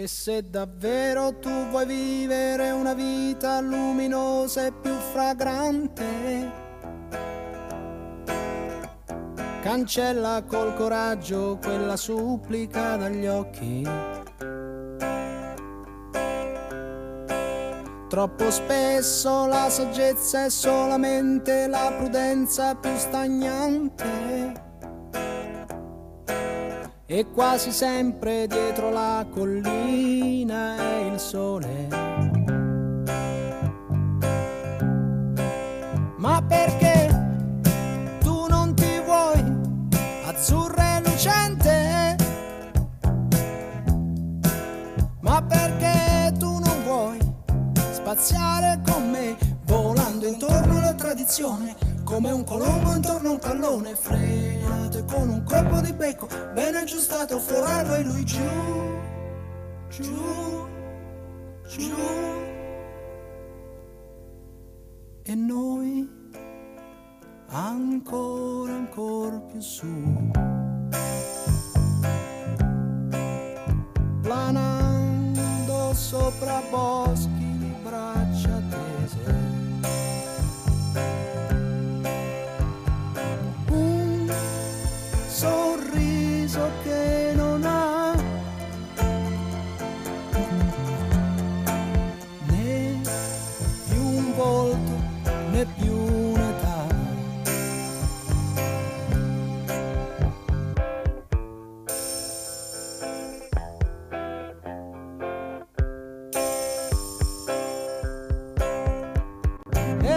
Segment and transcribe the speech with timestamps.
[0.00, 6.52] E se davvero tu vuoi vivere una vita luminosa e più fragrante,
[9.60, 13.84] cancella col coraggio quella supplica dagli occhi.
[18.08, 24.67] Troppo spesso la saggezza è solamente la prudenza più stagnante
[27.10, 31.88] e quasi sempre dietro la collina è il sole.
[36.18, 37.08] Ma perché
[38.20, 39.42] tu non ti vuoi
[40.26, 42.16] azzurra e lucente?
[45.20, 47.18] Ma perché tu non vuoi
[47.90, 51.74] spaziare con me volando intorno alla tradizione?
[52.08, 56.74] Come un colombo intorno a un pallone frenato e con un colpo di becco ben
[56.74, 58.40] aggiustato forarlo e lui giù,
[59.90, 60.66] giù,
[61.68, 61.94] giù
[65.22, 66.08] e noi
[67.48, 70.30] ancora, ancora più su.
[74.22, 77.37] Planando sopra boschi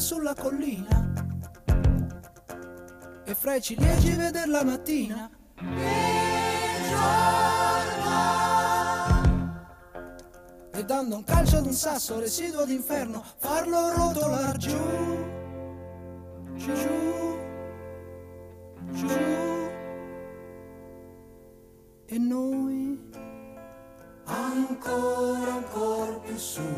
[0.00, 1.12] sulla collina
[3.24, 5.30] e fra i ciliegi veder la mattina.
[10.72, 14.78] E dando un calcio ad un sasso residuo d'inferno, farlo rotolar giù,
[16.54, 17.00] giù
[18.92, 19.08] giù
[22.06, 22.98] e noi
[24.24, 26.69] ancora, ancora più su.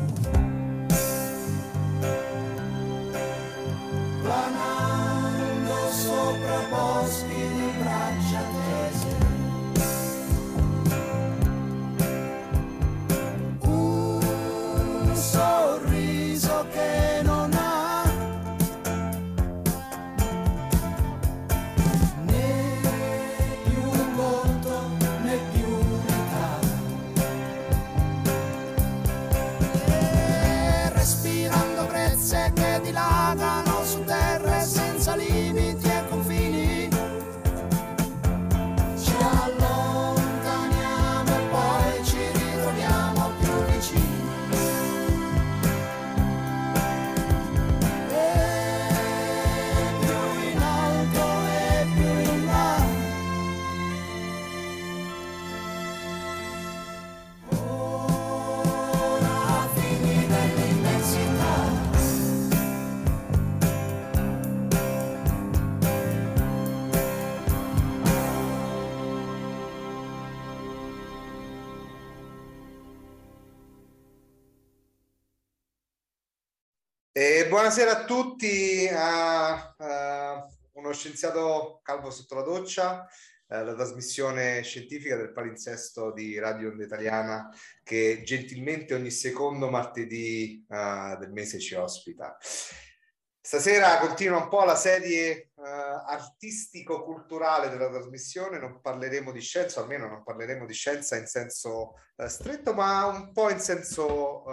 [77.53, 83.07] Buonasera a tutti a, a un uno scienziato calvo sotto la doccia,
[83.47, 90.65] eh, la trasmissione scientifica del palinsesto di Radio Onda Italiana che gentilmente ogni secondo martedì
[90.67, 92.35] uh, del mese ci ospita.
[93.39, 100.07] Stasera continua un po' la serie uh, artistico-culturale della trasmissione, non parleremo di scienza, almeno
[100.07, 104.43] non parleremo di scienza in senso uh, stretto, ma un po' in senso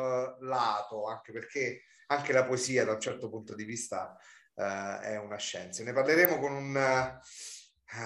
[0.41, 4.17] lato, anche perché anche la poesia da un certo punto di vista
[4.55, 5.83] è una scienza.
[5.83, 7.19] Ne parleremo con un,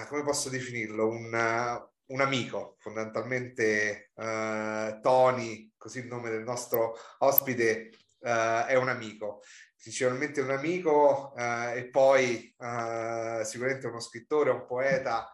[0.07, 8.75] come posso definirlo, un, un amico, fondamentalmente Tony, così il nome del nostro ospite, è
[8.75, 9.41] un amico
[9.85, 15.31] principalmente un amico eh, e poi eh, sicuramente uno scrittore, un poeta,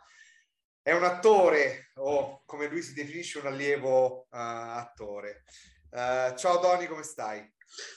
[0.81, 5.44] è un attore o come lui si definisce un allievo eh, attore.
[5.89, 7.50] Eh, ciao Tony, come stai?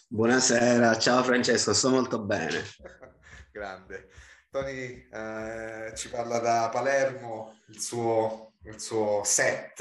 [0.06, 2.62] Buonasera, ciao Francesco, sto molto bene.
[3.50, 4.09] Grande.
[4.49, 9.81] Tony eh, ci parla da Palermo, il suo, il suo set,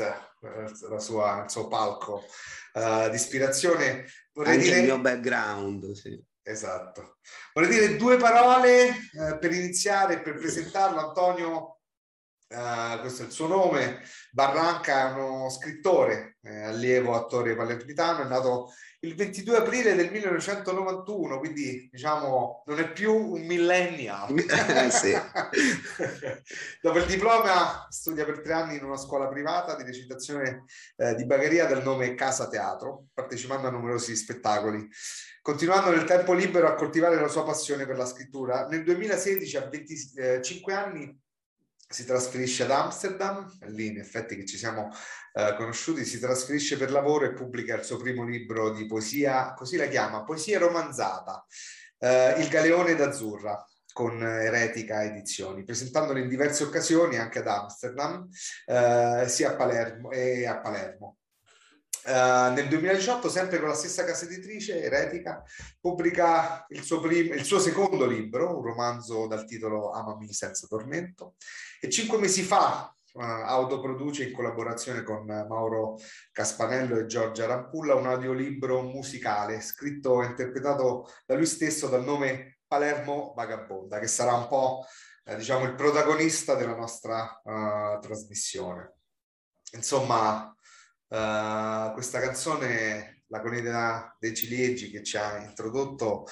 [0.89, 2.25] la sua, il suo palco
[2.73, 4.05] uh, di ispirazione.
[4.33, 4.79] Vorrei Anche dire...
[4.79, 6.19] il mio background, sì.
[6.41, 7.17] Esatto.
[7.53, 11.07] Vorrei dire due parole eh, per iniziare, per presentarlo.
[11.07, 11.79] Antonio,
[12.47, 14.01] eh, questo è il suo nome,
[14.31, 18.73] Barranca è uno scrittore, eh, allievo, attore palermitano, è nato
[19.03, 24.33] il 22 aprile del 1991, quindi diciamo non è più un millennial.
[24.91, 25.11] sì.
[26.81, 30.63] Dopo il diploma studia per tre anni in una scuola privata di recitazione
[30.95, 34.89] eh, di bagheria del nome Casa Teatro, partecipando a numerosi spettacoli
[35.43, 38.65] continuando nel tempo libero a coltivare la sua passione per la scrittura.
[38.67, 41.21] Nel 2016, a 25 anni,
[41.93, 44.89] si trasferisce ad Amsterdam, lì in effetti che ci siamo
[45.33, 49.77] eh, conosciuti, si trasferisce per lavoro e pubblica il suo primo libro di poesia, così
[49.77, 51.45] la chiama, Poesia romanzata,
[51.99, 53.63] eh, Il Galeone d'Azzurra
[53.93, 58.27] con Eretica Edizioni, presentandolo in diverse occasioni anche ad Amsterdam
[58.65, 61.17] eh, sia a Palermo e a Palermo.
[62.05, 65.41] Uh, nel 2018, sempre con la stessa casa editrice, Eretica,
[65.79, 71.35] pubblica il suo, prim- il suo, secondo libro, un romanzo dal titolo Amami senza tormento,
[71.79, 75.97] e cinque mesi fa uh, autoproduce in collaborazione con Mauro
[76.33, 82.59] Caspanello e Giorgia Rampulla un audiolibro musicale scritto e interpretato da lui stesso dal nome
[82.67, 84.85] Palermo Vagabonda, che sarà un po'
[85.25, 88.95] eh, diciamo il protagonista della nostra uh, trasmissione.
[89.73, 90.53] Insomma,
[91.13, 96.23] Uh, questa canzone, La Conida dei Ciliegi, che ci ha introdotto,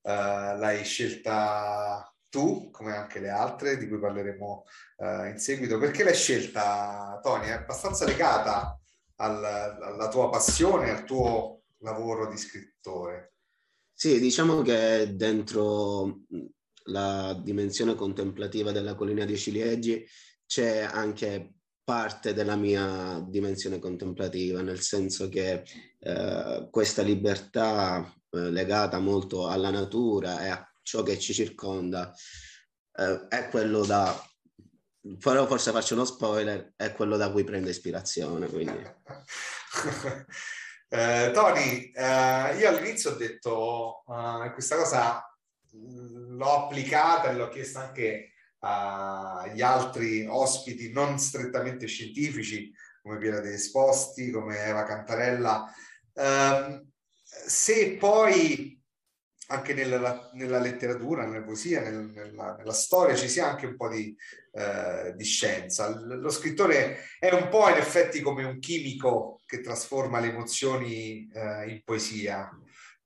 [0.00, 0.10] uh,
[0.56, 4.64] l'hai scelta tu, come anche le altre, di cui parleremo
[4.96, 5.76] uh, in seguito.
[5.76, 7.48] Perché l'hai scelta, Tony?
[7.48, 8.80] È abbastanza legata
[9.16, 13.34] al, alla tua passione, al tuo lavoro di scrittore.
[13.92, 16.20] Sì, diciamo che dentro
[16.84, 20.02] la dimensione contemplativa della collina dei ciliegi
[20.46, 21.56] c'è anche
[21.90, 25.64] parte della mia dimensione contemplativa, nel senso che
[25.98, 28.00] eh, questa libertà
[28.30, 32.14] eh, legata molto alla natura e a ciò che ci circonda
[32.92, 34.16] eh, è quello da,
[35.18, 38.46] però forse faccio uno spoiler, è quello da cui prendo ispirazione.
[40.92, 45.24] Eh, Tony, eh, io all'inizio ho detto uh, questa cosa
[45.70, 53.54] l'ho applicata e l'ho chiesta anche agli altri ospiti non strettamente scientifici come Piera degli
[53.54, 55.72] Esposti, come Eva Cantarella.
[56.12, 56.90] Um,
[57.22, 58.78] se poi
[59.50, 63.88] anche nella, nella, letteratura, nella poesia, nel, nella, nella, storia ci sia anche un po'
[63.88, 64.14] di,
[64.52, 65.88] eh, di, scienza.
[65.88, 71.68] Lo scrittore è un po' in effetti come un chimico che trasforma le emozioni eh,
[71.68, 72.48] in poesia.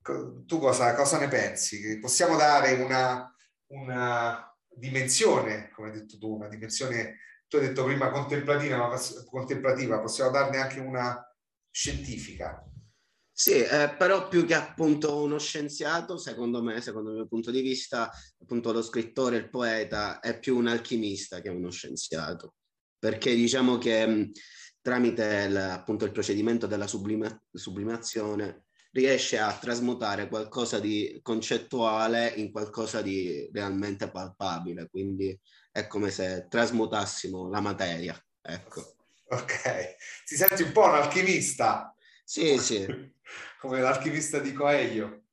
[0.03, 1.97] Tu cosa, cosa, ne pensi?
[1.99, 3.33] Possiamo dare una,
[3.71, 8.97] una dimensione, come hai detto tu, una dimensione, tu hai detto prima contemplativa, ma
[9.29, 11.21] contemplativa, possiamo darne anche una
[11.69, 12.63] scientifica.
[13.37, 17.61] Sì, eh, però più che appunto uno scienziato, secondo me, secondo il mio punto di
[17.61, 22.55] vista, appunto lo scrittore, il poeta è più un alchimista che uno scienziato,
[22.97, 24.31] perché diciamo che mh,
[24.81, 28.64] tramite il, appunto il procedimento della sublima, sublimazione
[28.95, 35.37] riesce a trasmutare qualcosa di concettuale in qualcosa di realmente palpabile, quindi
[35.69, 38.17] è come se trasmutassimo la materia.
[38.41, 38.95] Ecco.
[39.27, 41.93] Ok, ti senti un po' un alchimista?
[42.23, 42.85] Sì, sì.
[43.59, 45.23] come l'alchimista di Coelho.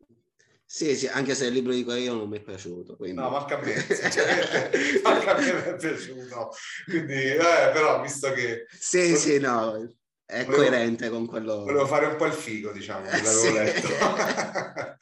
[0.65, 2.97] Sì, sì, anche se il libro di Coelho non mi è piaciuto.
[2.97, 3.21] Quindi...
[3.21, 6.51] No, manca a me, sinceramente, manca a me mi è piaciuto.
[6.87, 8.67] Quindi, eh, però, visto che...
[8.71, 9.95] Sì, sì, no,
[10.33, 11.61] è volevo, coerente con quello.
[11.61, 13.53] Volevo fare un po' il figo, diciamo, eh, l'avevo sì.
[13.53, 13.89] letto.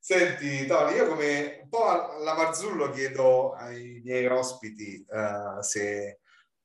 [0.00, 6.20] Senti, Tony, io come un po' alla Marzullo chiedo ai miei ospiti uh, se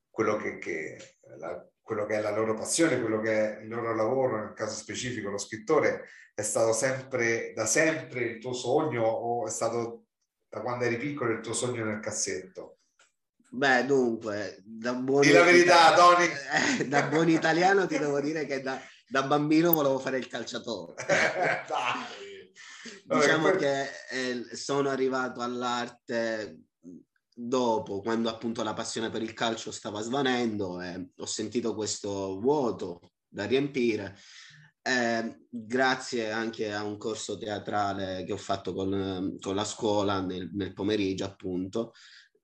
[0.10, 3.94] quello che, che, la, quello che, è la loro passione, quello che è il loro
[3.96, 9.46] lavoro, nel caso specifico lo scrittore, è stato sempre, da sempre il tuo sogno o
[9.46, 10.06] è stato
[10.50, 12.79] da quando eri piccolo il tuo sogno nel cassetto?
[13.52, 16.26] Beh, dunque, da buon, Dì la verità, Tony.
[16.80, 20.94] Eh, da buon italiano ti devo dire che da, da bambino volevo fare il calciatore.
[23.04, 26.66] Diciamo che eh, sono arrivato all'arte
[27.34, 33.14] dopo, quando appunto la passione per il calcio stava svanendo e ho sentito questo vuoto
[33.28, 34.16] da riempire.
[34.82, 40.50] Eh, grazie anche a un corso teatrale che ho fatto con, con la scuola nel,
[40.54, 41.94] nel pomeriggio, appunto,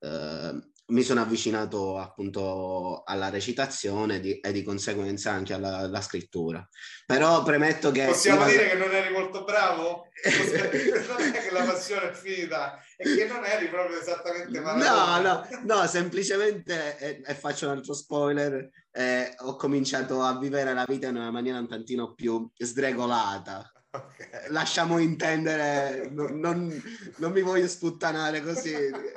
[0.00, 6.66] eh, mi sono avvicinato appunto alla recitazione di, e di conseguenza anche alla, alla, scrittura.
[7.04, 8.06] Però premetto che...
[8.06, 8.50] Possiamo io...
[8.50, 10.08] dire che non eri molto bravo?
[10.24, 15.22] non è che la passione è finita, è che non eri proprio esattamente malato.
[15.22, 20.72] No, no, no, semplicemente, e, e faccio un altro spoiler, eh, ho cominciato a vivere
[20.72, 23.70] la vita in una maniera un tantino più sdregolata.
[23.96, 24.48] Okay.
[24.48, 26.82] Lasciamo intendere, non, non,
[27.16, 28.74] non, mi voglio sputtanare così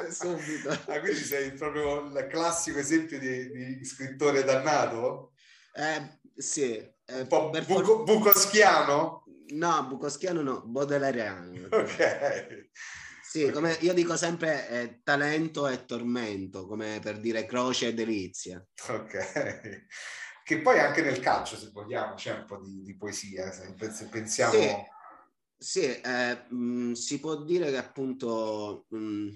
[0.09, 0.69] subito.
[0.69, 5.33] Ah, quindi sei proprio il classico esempio di, di scrittore dannato?
[5.73, 6.75] Eh, sì.
[6.75, 8.03] Eh, Un po' buco, for...
[8.03, 9.23] bucoschiano?
[9.49, 11.67] No, bucoschiano no, baudelairiano.
[11.69, 12.67] Ok.
[13.21, 18.65] Sì, come io dico sempre eh, talento e tormento, come per dire croce e delizia.
[18.87, 19.85] Ok
[20.49, 23.71] che poi anche nel calcio, se vogliamo, c'è un po' di, di poesia, se,
[24.09, 24.51] pensiamo...
[24.51, 24.75] Sì,
[25.55, 29.27] sì eh, mh, mm, si può dire che appunto mh, mm,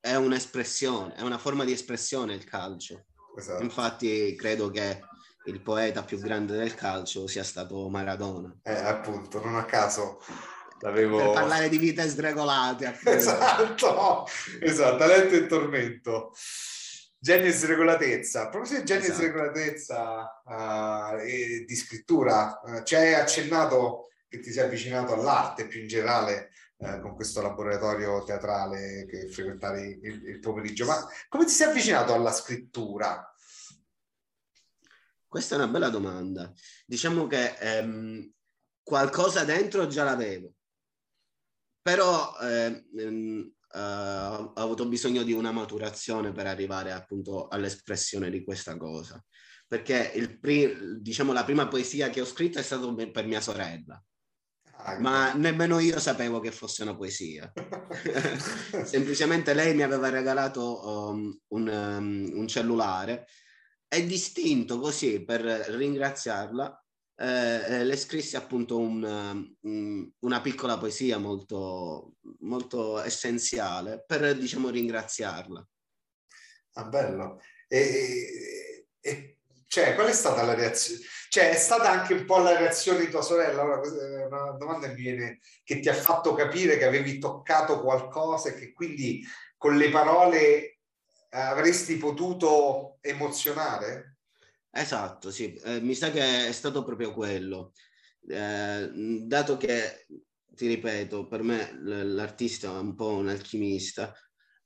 [0.00, 3.08] è un'espressione, è una forma di espressione il calcio.
[3.36, 3.62] Esatto.
[3.62, 5.02] Infatti credo che
[5.44, 8.50] il poeta più grande del calcio sia stato Maradona.
[8.62, 10.22] Eh, appunto, non a caso
[10.80, 11.18] l'avevo...
[11.18, 12.86] Per parlare di vite sregolate.
[12.86, 13.10] Appunto.
[13.10, 14.26] Esatto,
[14.62, 16.32] esatto, talento e tormento.
[17.20, 18.42] Genio e sregolatezza.
[18.42, 19.18] A proposito di genio esatto.
[19.18, 25.66] e sregolatezza uh, e di scrittura, uh, ci hai accennato che ti sei avvicinato all'arte
[25.66, 31.44] più in generale uh, con questo laboratorio teatrale che frequentavi il, il, pomeriggio, ma come
[31.44, 33.34] ti sei avvicinato alla scrittura?
[35.26, 36.52] Questa è una bella domanda.
[36.86, 38.32] Diciamo che ehm,
[38.82, 40.54] qualcosa dentro già l'avevo,
[41.82, 48.76] però ehm, uh, ho avuto bisogno di una maturazione per arrivare appunto all'espressione di questa
[48.76, 49.22] cosa.
[49.66, 54.02] Perché il pri- diciamo, la prima poesia che ho scritto è stata per mia sorella.
[54.80, 57.52] Ah, ma nemmeno io sapevo che fosse una poesia.
[58.84, 63.26] Semplicemente lei mi aveva regalato um, un, um, un, cellulare
[63.88, 66.84] e distinto così per ringraziarla
[67.20, 69.02] eh, eh, le scrissi appunto un,
[69.62, 75.68] um, una piccola poesia molto, molto essenziale per, diciamo, ringraziarla.
[76.74, 77.40] Ah, bello.
[77.66, 81.00] E, e, cioè, qual è stata la reazione?
[81.28, 83.64] Cioè, è stata anche un po' la reazione di tua sorella?
[83.64, 83.80] Ora,
[84.26, 88.72] una domanda mi viene che ti ha fatto capire che avevi toccato qualcosa e che
[88.72, 90.78] quindi con le parole
[91.30, 94.17] avresti potuto emozionare?
[94.70, 97.72] Esatto, sì, eh, mi sa che è stato proprio quello.
[98.28, 98.90] Eh,
[99.24, 100.06] dato che,
[100.54, 104.12] ti ripeto, per me l'artista è un po' un alchimista,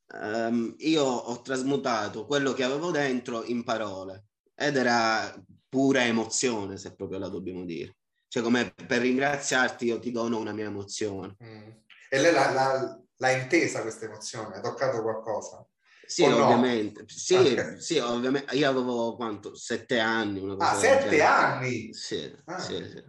[0.09, 5.33] ehm, io ho trasmutato quello che avevo dentro in parole ed era
[5.69, 7.97] pura emozione, se proprio la dobbiamo dire.
[8.29, 11.37] Cioè, come per ringraziarti io ti dono una mia emozione.
[11.45, 11.71] Mm.
[12.09, 14.57] E lei l'ha intesa questa emozione?
[14.57, 15.67] Ha toccato qualcosa?
[16.07, 17.01] Sì, ovviamente.
[17.01, 17.07] No?
[17.09, 17.81] Sì, okay.
[17.81, 18.55] sì, ovviamente.
[18.57, 19.55] Io avevo quanto?
[19.55, 20.41] Sette anni.
[20.41, 21.95] Una cosa ah, sette anni?
[21.95, 22.59] Sì, ah.
[22.59, 23.05] sì, sì.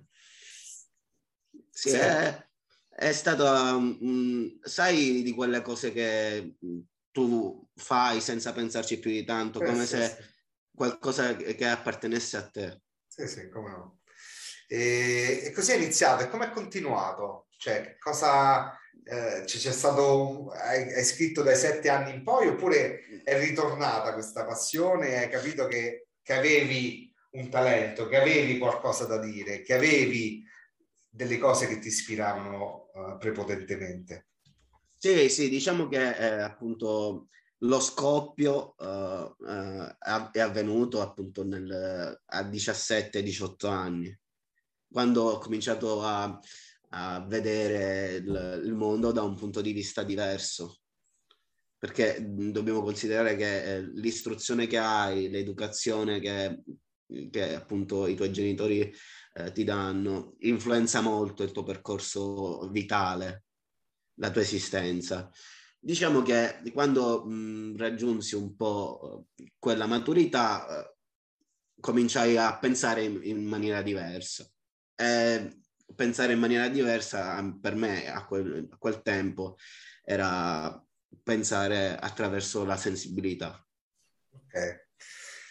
[1.69, 2.47] sì è,
[2.89, 6.55] è, stato, um, sai, di quelle cose che
[7.11, 10.23] tu fai senza pensarci più di tanto, eh, come sì, se sì.
[10.73, 12.81] qualcosa che appartenesse a te.
[13.07, 13.99] Sì, sì, come no.
[14.67, 17.47] E, e così è iniziato, e come è continuato?
[17.57, 23.37] Cioè, cosa eh, c'è stato, hai, hai, scritto dai sette anni in poi oppure è
[23.39, 29.61] ritornata questa passione hai capito che, che avevi un talento, che avevi qualcosa da dire,
[29.61, 30.43] che avevi
[31.09, 34.27] delle cose che ti ispiravano uh, prepotentemente?
[34.97, 37.27] Sì, sì, diciamo che eh, appunto
[37.59, 44.19] lo scoppio uh, uh, è avvenuto appunto nel, a 17-18 anni,
[44.91, 46.39] quando ho cominciato a,
[46.95, 50.79] a vedere il, il, mondo da un punto di vista diverso.
[51.77, 56.63] Perché dobbiamo considerare che eh, l'istruzione che hai, l'educazione che,
[57.29, 58.93] che appunto i tuoi genitori
[59.33, 63.45] eh, ti danno, influenza molto il tuo percorso vitale,
[64.19, 65.29] la tua esistenza.
[65.79, 69.27] Diciamo che quando mh, raggiunsi un po'
[69.59, 70.95] quella maturità, eh,
[71.81, 74.49] cominciai a pensare in, in maniera diversa.
[74.95, 75.62] E
[75.95, 79.57] pensare in maniera diversa per me a quel, a quel tempo
[80.03, 80.83] era
[81.21, 83.65] pensare attraverso la sensibilità.
[84.31, 84.87] Ok.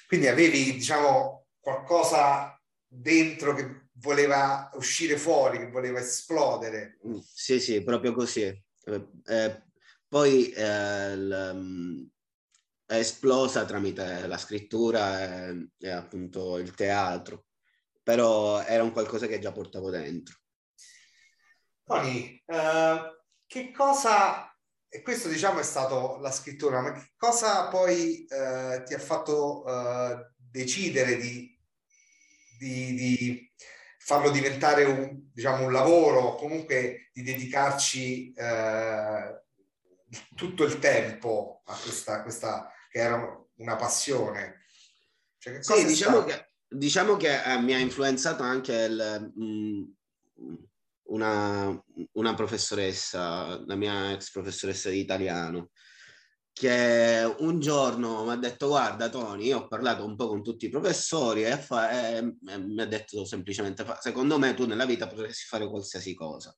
[0.07, 6.99] Quindi avevi, diciamo, qualcosa dentro che voleva uscire fuori, che voleva esplodere.
[7.07, 8.43] Mm, sì, sì, proprio così.
[8.43, 9.63] Eh, eh,
[10.09, 12.05] poi eh, l, mm,
[12.85, 17.47] è esplosa tramite la scrittura e, e, appunto il teatro,
[18.03, 20.37] però era un qualcosa che già portavo dentro.
[21.85, 24.53] Tony, uh, che cosa
[24.95, 29.65] e questo diciamo è stato la scrittura, ma che cosa poi eh, ti ha fatto
[29.67, 31.59] eh, decidere di,
[32.59, 33.53] di, di,
[33.97, 39.45] farlo diventare un, diciamo, un lavoro, comunque di dedicarci eh,
[40.37, 44.67] tutto il tempo a questa, questa che era una passione?
[45.39, 49.33] Cioè, sì, diciamo che, diciamo che eh, mi ha influenzato anche il...
[49.35, 49.83] Mh, mm,
[51.12, 55.71] una, una professoressa, la mia ex professoressa di italiano,
[56.52, 60.67] che un giorno mi ha detto guarda Tony, io ho parlato un po' con tutti
[60.67, 65.07] i professori e, fa, e, e mi ha detto semplicemente secondo me tu nella vita
[65.07, 66.55] potresti fare qualsiasi cosa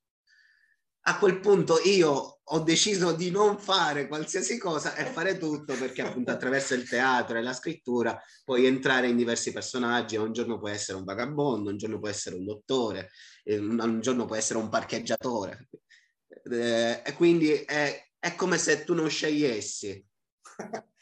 [1.06, 6.02] a quel punto io ho deciso di non fare qualsiasi cosa e fare tutto perché
[6.02, 10.73] appunto attraverso il teatro e la scrittura puoi entrare in diversi personaggi, un giorno puoi
[10.73, 13.11] essere un vagabondo, un giorno puoi essere un dottore,
[13.44, 15.68] un giorno puoi essere un parcheggiatore.
[16.50, 20.04] Eh, e quindi è, è come se tu non scegliessi.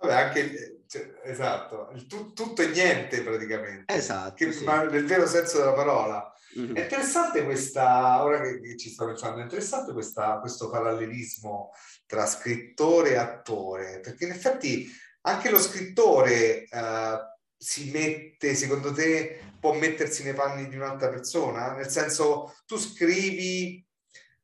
[0.00, 3.92] Vabbè, anche cioè, esatto, il tu, tutto e niente praticamente.
[3.92, 4.34] Esatto.
[4.34, 4.64] Che, sì.
[4.64, 6.34] Ma nel vero senso della parola.
[6.58, 6.74] Mm-hmm.
[6.74, 11.70] È interessante questa, ora che, ci sto pensando, è interessante questa, questo parallelismo
[12.06, 14.90] tra scrittore e attore, perché in effetti
[15.22, 17.18] anche lo scrittore uh,
[17.56, 21.74] si mette, secondo te, può mettersi nei panni di un'altra persona?
[21.74, 23.84] Nel senso, tu scrivi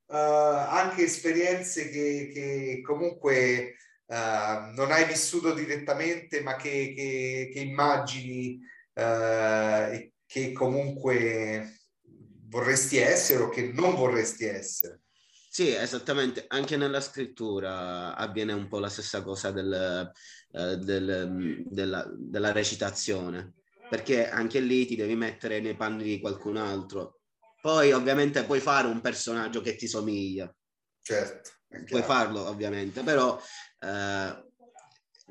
[0.07, 8.61] uh, anche esperienze che, che comunque uh, non hai vissuto direttamente, ma che, che, immagini
[8.93, 11.76] uh, e che comunque
[12.57, 15.03] vorresti essere o che non vorresti essere.
[15.51, 20.11] Sì, esattamente, anche nella scrittura avviene un po' la stessa cosa del,
[20.53, 23.55] uh, del, della, della recitazione,
[23.89, 27.21] perché anche lì ti devi mettere nei panni di qualcun altro.
[27.61, 30.53] Poi ovviamente puoi fare un personaggio che ti somiglia.
[31.01, 31.51] Certo.
[31.87, 33.41] Puoi farlo ovviamente, però
[33.81, 34.45] eh,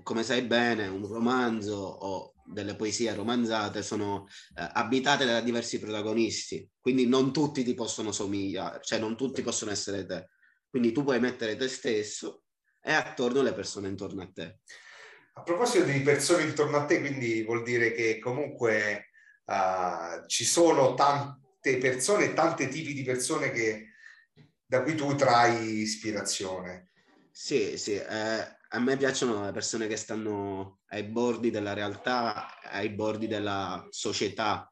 [0.04, 6.70] come sai bene, un romanzo o delle poesie romanzate sono eh, abitate da diversi protagonisti,
[6.80, 10.30] quindi non tutti ti possono somigliare, cioè non tutti possono essere te.
[10.70, 12.44] Quindi tu puoi mettere te stesso
[12.82, 14.60] e attorno le persone intorno a te.
[15.34, 19.10] A proposito di persone intorno a te, quindi vuol dire che comunque
[19.46, 23.94] uh, ci sono tante persone, tanti tipi di persone che,
[24.66, 26.92] da cui tu trai ispirazione.
[27.32, 32.90] Sì, sì, eh, a me piacciono le persone che stanno ai bordi della realtà, ai
[32.90, 34.72] bordi della società.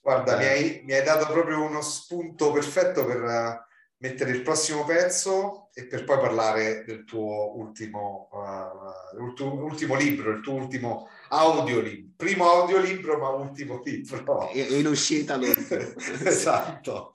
[0.00, 0.38] Guarda, eh.
[0.38, 5.68] mi, hai, mi, hai, dato proprio uno spunto perfetto per uh, mettere il prossimo pezzo
[5.72, 12.14] e per poi parlare del tuo ultimo, uh, ultimo, ultimo libro, il tuo ultimo audiolibro.
[12.16, 14.50] Primo audiolibro, ma ultimo libro.
[14.52, 15.38] In uscita
[16.24, 17.12] esatto.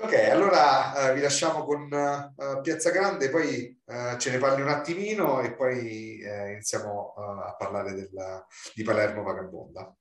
[0.00, 4.68] Ok, allora uh, vi lasciamo con uh, Piazza Grande, poi uh, ce ne parli un
[4.68, 6.20] attimino e poi
[6.52, 9.94] iniziamo a parlare della, di Palermo Vagabonda.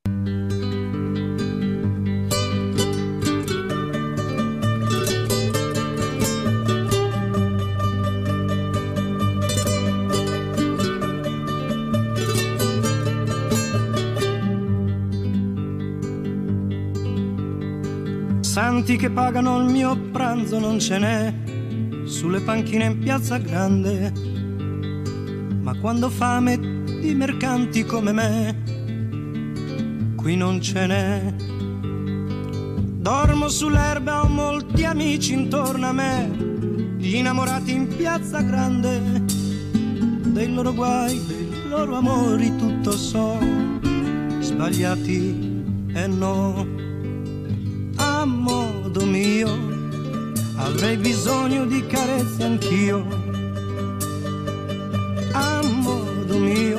[18.42, 21.47] Santi che pagano il mio pranzo non ce n'è
[22.08, 24.12] sulle panchine in piazza grande.
[25.62, 28.64] Ma quando fame di mercanti come me,
[30.16, 31.34] qui non ce n'è.
[33.00, 36.30] Dormo sull'erba, ho molti amici intorno a me,
[36.98, 39.24] gli innamorati in piazza grande,
[40.26, 43.38] dei loro guai, dei loro amori tutto so,
[44.40, 45.56] sbagliati
[45.94, 46.86] e no
[47.98, 49.67] a modo mio,
[50.58, 53.06] avrei bisogno di carezze anch'io,
[55.32, 56.78] a modo mio,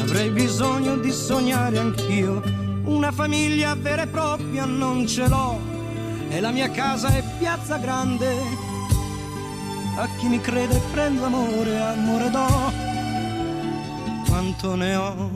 [0.00, 2.42] avrei bisogno di sognare anch'io,
[2.84, 5.70] una famiglia vera e propria non ce l'ho.
[6.28, 8.34] E la mia casa è piazza grande.
[9.96, 12.46] A chi mi crede prendo amore, amore do,
[14.26, 15.30] quanto ne ho.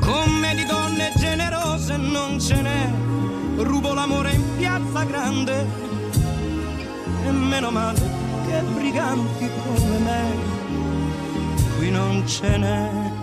[0.00, 2.90] Come di donne generose non ce n'è,
[3.62, 5.66] rubo l'amore in piazza grande
[7.26, 8.00] e meno male
[8.46, 10.22] che briganti come me
[11.76, 13.20] qui non ce n'è.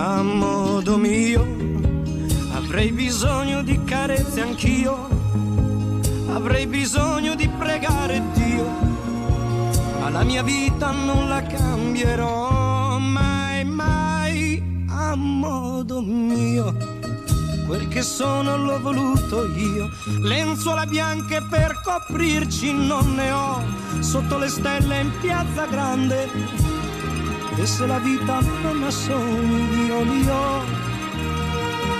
[0.00, 1.44] a modo mio.
[2.54, 5.08] Avrei bisogno di carezze anch'io,
[6.32, 8.66] avrei bisogno di pregare Dio,
[9.98, 12.59] ma la mia vita non la cambierò
[15.10, 16.72] a modo mio.
[17.66, 23.62] Quel che sono l'ho voluto io, lenzuola bianche per coprirci non ne ho,
[23.98, 26.28] sotto le stelle in piazza grande.
[27.56, 30.62] E se la vita non ha sogni io li ho.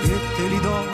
[0.02, 0.84] E te li do.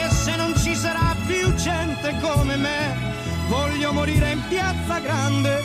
[0.00, 2.96] E se non ci sarà più gente come me,
[3.48, 5.64] voglio morire in piazza grande,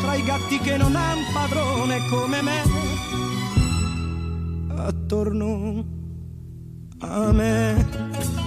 [0.00, 2.81] tra i gatti che non han padrone come me,
[4.86, 5.84] attorno
[7.00, 8.41] a me.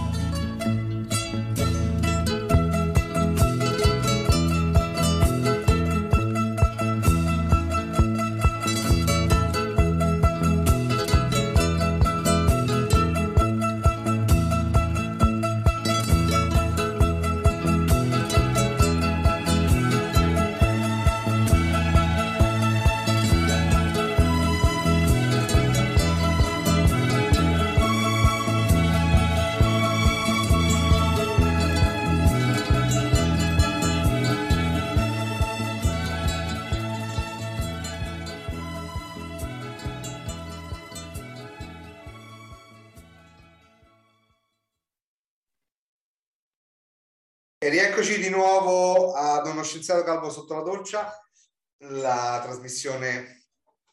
[47.65, 51.12] E rieccoci di nuovo ad uno scienziato calvo sotto la doccia,
[51.78, 53.47] la trasmissione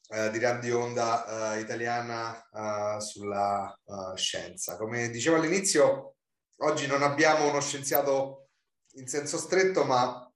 [0.08, 4.76] eh, di radio onda eh, italiana eh, sulla eh, scienza.
[4.76, 6.16] Come dicevo all'inizio,
[6.58, 8.50] oggi non abbiamo uno scienziato
[8.96, 10.30] in senso stretto, ma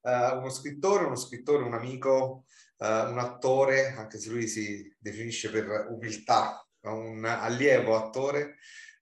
[0.00, 2.46] eh, uno scrittore, uno scrittore, un amico,
[2.78, 8.56] eh, un attore, anche se lui si definisce per umiltà, un allievo attore,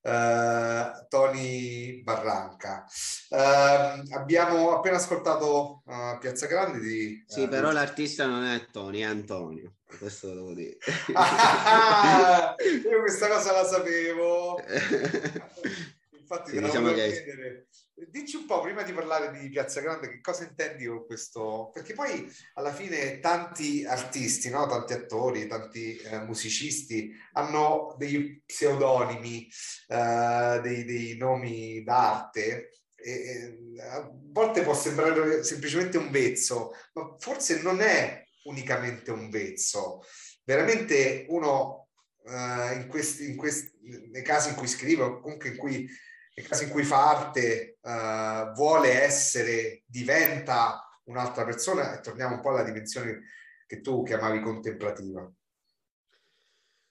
[0.06, 2.84] Uh, Tony Barranca.
[3.30, 7.24] Uh, abbiamo appena ascoltato uh, Piazza Grande di...
[7.26, 9.76] Sì, però l'artista non è Tony, è Antonio.
[9.98, 10.76] Questo lo devo dire.
[11.14, 12.54] Ah,
[12.90, 14.58] io questa cosa la sapevo.
[16.24, 17.22] Infatti, sì, diciamo che...
[17.22, 17.68] chiedere
[18.08, 21.70] Dici un po' prima di parlare di Piazza Grande, che cosa intendi con questo?
[21.72, 24.66] Perché poi alla fine tanti artisti, no?
[24.66, 29.48] tanti attori, tanti eh, musicisti hanno dei pseudonimi,
[29.88, 32.70] eh, dei, dei, nomi d'arte.
[32.96, 39.30] E, e, a volte può sembrare semplicemente un vezzo, ma forse non è unicamente un
[39.30, 40.02] vezzo.
[40.42, 41.90] Veramente uno
[42.26, 43.70] eh, in questi, in questi,
[44.10, 45.88] nei casi in cui scrive, o comunque in cui
[46.34, 52.40] nel caso in cui fa arte uh, vuole essere, diventa un'altra persona e torniamo un
[52.40, 53.22] po' alla dimensione
[53.66, 55.32] che tu chiamavi contemplativa.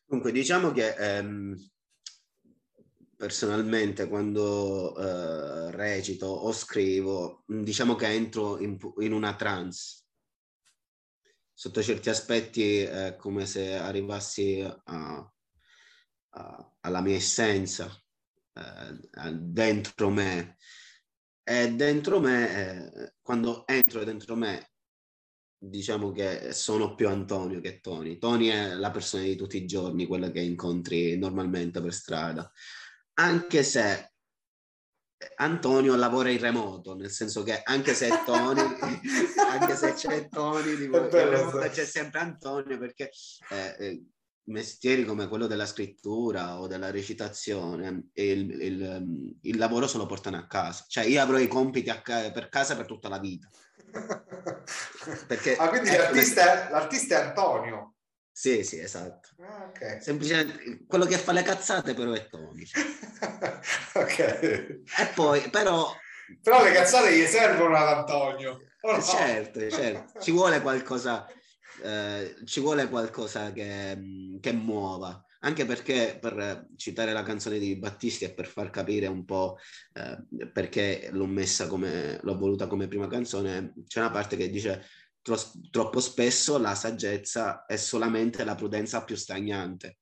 [0.06, 1.56] Comunque diciamo che ehm,
[3.16, 10.02] personalmente quando eh, recito o scrivo, diciamo che entro in, in una trance.
[11.54, 15.34] Sotto certi aspetti è come se arrivassi a,
[16.30, 18.03] a, alla mia essenza,
[18.54, 20.58] eh, dentro me.
[21.44, 24.72] E dentro me, eh, quando entro dentro me,
[25.58, 28.18] diciamo che sono più Antonio che Tony.
[28.18, 32.50] Tony è la persona di tutti i giorni, quella che incontri normalmente per strada.
[33.16, 34.14] Anche se
[35.36, 38.62] Antonio lavora in remoto, nel senso che anche se è Tony,
[39.50, 43.10] anche se c'è Tony, di remoto, c'è sempre Antonio perché
[43.50, 44.04] eh, eh
[44.46, 50.38] mestieri come quello della scrittura o della recitazione, il, il, il, lavoro se lo portano
[50.38, 50.86] a casa.
[50.88, 53.50] Cioè io avrò i compiti ca- per casa per tutta la vita.
[55.28, 57.96] Perché, ah, quindi l'artista, è, l'artista è Antonio.
[58.32, 59.30] Sì, sì, esatto.
[59.42, 60.02] Ah, okay.
[60.02, 62.64] Semplicemente quello che fa le cazzate però è Tony.
[63.94, 64.20] ok.
[64.20, 65.96] E poi, però...
[66.42, 68.62] Però le cazzate gli servono ad Antonio.
[68.82, 69.02] No?
[69.02, 70.20] Certo, certo.
[70.20, 71.28] Ci vuole qualcosa
[71.84, 75.22] eh, ci vuole qualcosa che, che, muova.
[75.42, 79.58] anche perché per citare la canzone di Battisti e per far capire un po'
[79.94, 84.86] eh, perché l'ho messa come, l'ho voluta come prima canzone, c'è una parte che dice
[85.22, 89.98] tro- troppo spesso la saggezza è solamente la prudenza più stagnante.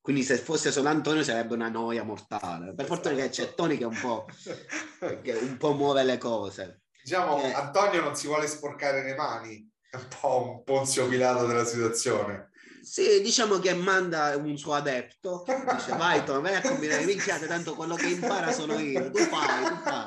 [0.00, 2.72] Quindi se fosse solo Antonio sarebbe una noia mortale.
[2.74, 4.24] Per fortuna che c'è Tony che un po',
[5.22, 6.84] che un po muove le cose.
[7.02, 7.52] Diciamo, eh.
[7.52, 12.50] Antonio non si vuole sporcare le mani, un po' un ponzio pilato della situazione.
[12.82, 17.74] Sì, diciamo che manda un suo adepto, dice vai Tom, vai a combinare minchiate, tanto
[17.74, 20.06] quello che impara sono io, tu fai, tu fai.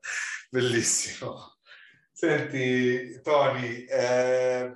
[0.50, 1.58] Bellissimo.
[2.12, 4.74] Senti, Tony, eh,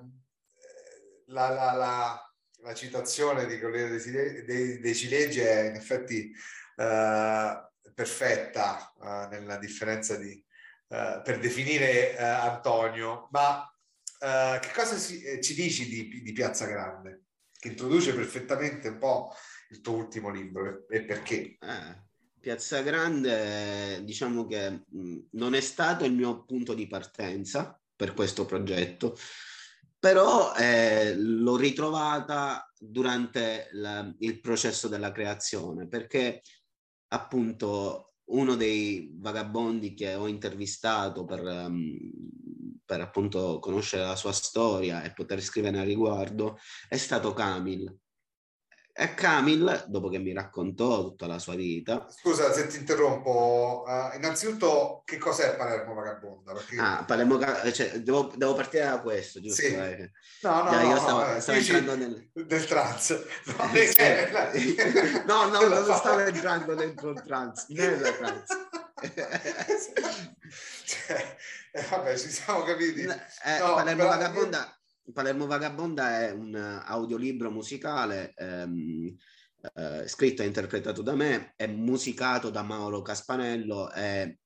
[1.27, 4.01] la, la, la, la, citazione di Corriere
[4.45, 6.33] dei, dei, Cilegi è in effetti
[6.77, 10.46] eh, perfetta eh, nella differenza di,
[10.89, 16.33] eh, per definire eh, Antonio, ma uh, che cosa si, eh, ci dici di, di,
[16.33, 17.25] Piazza Grande?
[17.59, 19.35] Che introduce perfettamente un po'
[19.71, 21.57] il tuo ultimo libro e, perché?
[21.59, 22.05] Eh,
[22.39, 28.47] Piazza Grande, diciamo che mh, non è stato il mio punto di partenza per questo
[28.47, 29.17] progetto,
[29.99, 36.43] però eh, l'ho ritrovata durante la, il processo della creazione, perché
[37.09, 41.97] appunto uno dei vagabondi che ho intervistato per, um,
[42.85, 46.59] per appunto conoscere la sua storia e poter scrivere a riguardo
[46.89, 47.95] è stato Camil.
[48.99, 52.07] E Camil, dopo che mi raccontò tutta la sua vita...
[52.09, 56.55] Scusa se ti interrompo, uh, innanzitutto che cos'è Palermo Vagabonda?
[56.55, 56.79] Perché...
[56.79, 57.39] Ah, Palermo,
[57.73, 59.61] cioè, devo, devo, partire da questo, giusto?
[59.61, 59.75] Sì.
[59.75, 60.11] Eh.
[60.41, 62.31] No, no, no, io stavo, no, stavo entrando nel...
[62.33, 63.25] Del trans.
[63.47, 64.31] No, eh,
[65.27, 68.47] no, no, non stavo entrando dentro il trans, nella trans.
[70.87, 71.37] cioè,
[71.73, 73.03] eh, vabbè, ci siamo capiti.
[73.03, 74.09] Eh, no, Palermo, però...
[74.17, 74.76] Vagabonda,
[75.13, 79.17] Palermo Vagabonda è un audiolibro musicale ehm,
[79.75, 84.39] eh, scritto e interpretato da me, è musicato da Mauro Caspanello e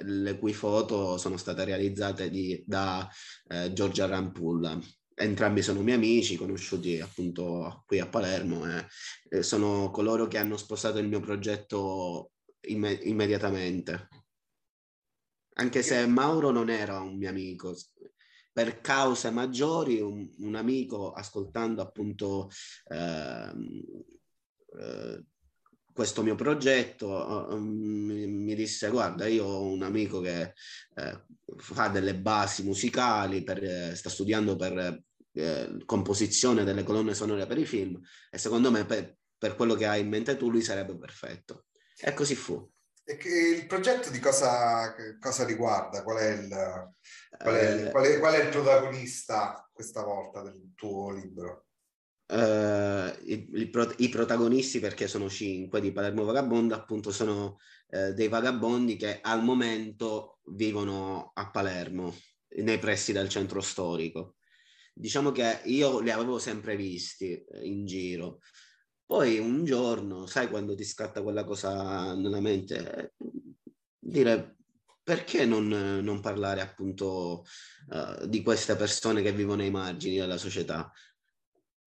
[0.00, 3.08] le cui foto sono state realizzate di, da
[3.48, 4.78] eh, Giorgia Rampulla.
[5.14, 8.64] Entrambi sono miei amici, conosciuti appunto qui a Palermo
[9.28, 14.08] e sono coloro che hanno sposato il mio progetto imme- immediatamente
[15.60, 17.74] anche se Mauro non era un mio amico.
[18.58, 22.50] Per cause maggiori, un, un amico ascoltando appunto
[22.88, 23.52] eh,
[24.80, 25.24] eh,
[25.92, 30.54] questo mio progetto uh, mi, mi, disse guarda io ho un amico che
[30.96, 31.24] eh,
[31.56, 37.58] fa delle basi musicali per, eh, sta studiando per eh, composizione delle colonne sonore per
[37.58, 37.96] i film
[38.28, 41.66] e secondo me per, per quello che hai in mente tu lui sarebbe perfetto.
[41.96, 42.68] E così fu
[43.08, 46.02] il progetto di cosa, cosa riguarda?
[46.02, 46.48] Qual è, il,
[47.38, 51.64] qual, è, eh, qual, è, qual è, il, protagonista questa volta del tuo libro?
[52.30, 58.28] Uh, i, i, i, protagonisti, perché sono cinque di Palermo Vagabondo, appunto sono uh, dei
[58.28, 62.14] vagabondi che al momento vivono a Palermo,
[62.56, 64.36] nei pressi del centro storico.
[64.92, 68.40] Diciamo che io li avevo sempre visti in giro,
[69.08, 73.14] poi un giorno, sai quando ti scatta quella cosa nella mente,
[73.98, 74.56] dire
[75.02, 77.42] perché non, non parlare appunto
[77.88, 80.92] uh, di queste persone che vivono ai margini della società?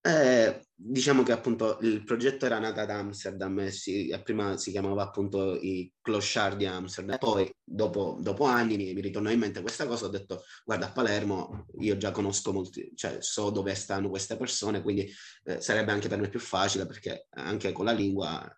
[0.03, 5.55] Eh, diciamo che appunto il progetto era nato ad Amsterdam si, prima si chiamava appunto
[5.55, 7.19] i clochard di Amsterdam.
[7.19, 10.91] Poi dopo, dopo anni mi, mi, ritornò in mente questa cosa, ho detto guarda a
[10.91, 15.07] Palermo io già conosco molti, cioè so dove stanno queste persone, quindi
[15.43, 18.51] eh, sarebbe anche per me più facile perché anche con la lingua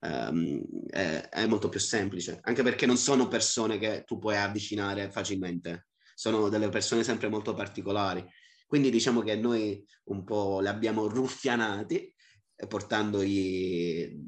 [0.00, 0.60] ehm,
[0.90, 5.86] è, è molto più semplice, anche perché non sono persone che tu puoi avvicinare facilmente,
[6.14, 8.26] sono delle persone sempre molto particolari
[8.74, 12.12] quindi diciamo che noi un po' li abbiamo ruffianati
[12.56, 14.20] eh, portandogli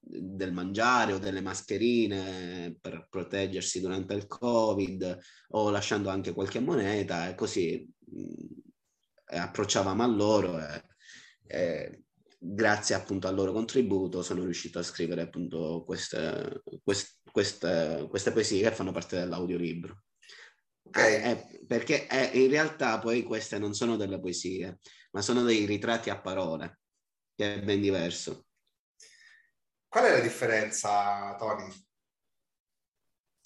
[0.00, 5.18] del mangiare o delle mascherine per proteggersi durante il covid
[5.50, 10.82] o lasciando anche qualche moneta e così mh, mm, approcciavamo a loro e,
[11.46, 12.02] e,
[12.40, 16.60] grazie appunto al loro contributo sono riuscito a scrivere appunto queste,
[17.32, 20.02] queste, queste poesie che fanno parte dell'audiolibro.
[20.94, 21.14] Okay.
[21.14, 24.80] Eh, eh, perché eh, in realtà poi queste non sono delle poesie,
[25.12, 26.80] ma sono dei ritratti a parole,
[27.34, 28.44] che è ben diverso.
[29.88, 31.72] Qual è la differenza, Tony?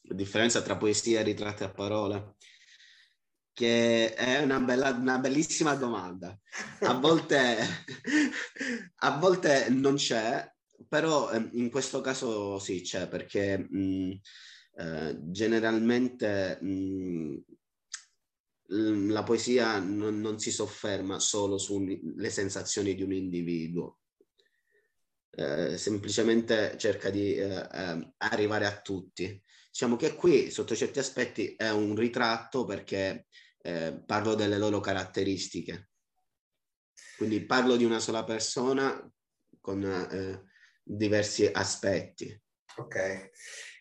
[0.09, 2.35] La differenza tra poesia e ritratti a parole?
[3.52, 6.37] Che è una, bella, una bellissima domanda.
[6.80, 7.59] A volte,
[8.96, 10.52] a volte non c'è,
[10.88, 13.56] però in questo caso sì c'è, perché...
[13.56, 14.18] Mh,
[14.76, 17.36] eh, generalmente mh,
[18.68, 24.00] la poesia non, non si sofferma solo sulle sensazioni di un individuo,
[25.30, 29.40] eh, semplicemente cerca di eh, eh, arrivare a tutti.
[29.70, 33.26] Diciamo che qui, sotto certi aspetti, è un ritratto perché
[33.62, 35.90] eh, parlo delle loro caratteristiche.
[37.16, 39.10] Quindi parlo di una sola persona
[39.60, 40.44] con eh,
[40.82, 42.42] diversi aspetti.
[42.76, 43.30] Ok,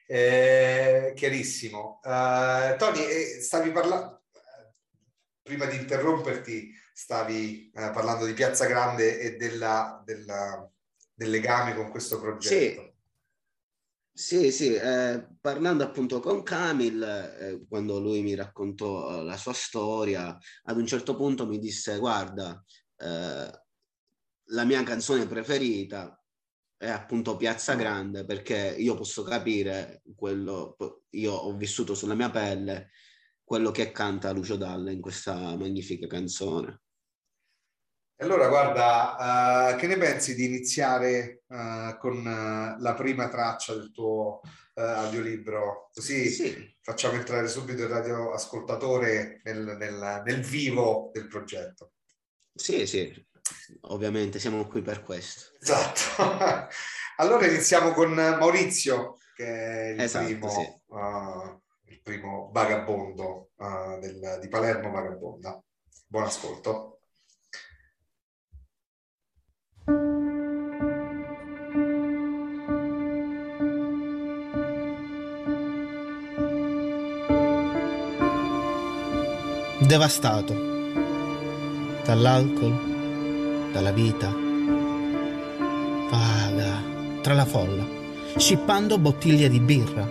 [0.07, 1.99] eh, chiarissimo.
[2.03, 4.23] Uh, Tony, stavi parlando,
[5.41, 10.69] prima di interromperti, stavi uh, parlando di Piazza Grande e della, della
[11.15, 12.93] del legame con questo progetto.
[14.11, 14.73] Sì, sì, sì.
[14.75, 20.77] Eh, parlando appunto con Camil, eh, quando lui mi raccontò eh, la sua storia, ad
[20.77, 22.63] un certo punto mi disse, guarda,
[22.97, 23.63] eh,
[24.49, 26.21] la mia canzone preferita
[26.77, 30.75] è appunto Piazza Grande perché io posso capire quello,
[31.11, 32.91] io ho vissuto sulla mia pelle
[33.43, 36.81] quello che canta Lucio Dalle in questa magnifica canzone.
[38.17, 43.91] Allora, guarda, uh, che ne pensi di iniziare uh, con uh, la prima traccia del
[43.91, 44.41] tuo
[44.77, 45.89] audiolibro?
[45.93, 46.75] Così sì.
[46.81, 51.93] facciamo entrare subito il radioascoltatore nel, nel, nel vivo del progetto.
[52.53, 53.13] Sì, sì,
[53.81, 55.51] ovviamente siamo qui per questo.
[55.61, 56.67] Esatto.
[57.17, 60.61] allora iniziamo con Maurizio, che è il, esatto, primo, sì.
[61.91, 63.49] il primo vagabondo
[63.99, 65.61] del, di Palermo Vagabonda.
[66.07, 66.95] Buon ascolto.
[79.85, 80.53] devastato
[82.03, 82.94] dall'alcol,
[83.75, 84.33] dalla vita,
[86.09, 86.81] vaga
[87.21, 87.85] tra la folla,
[88.37, 90.07] scippando bottiglie di birra,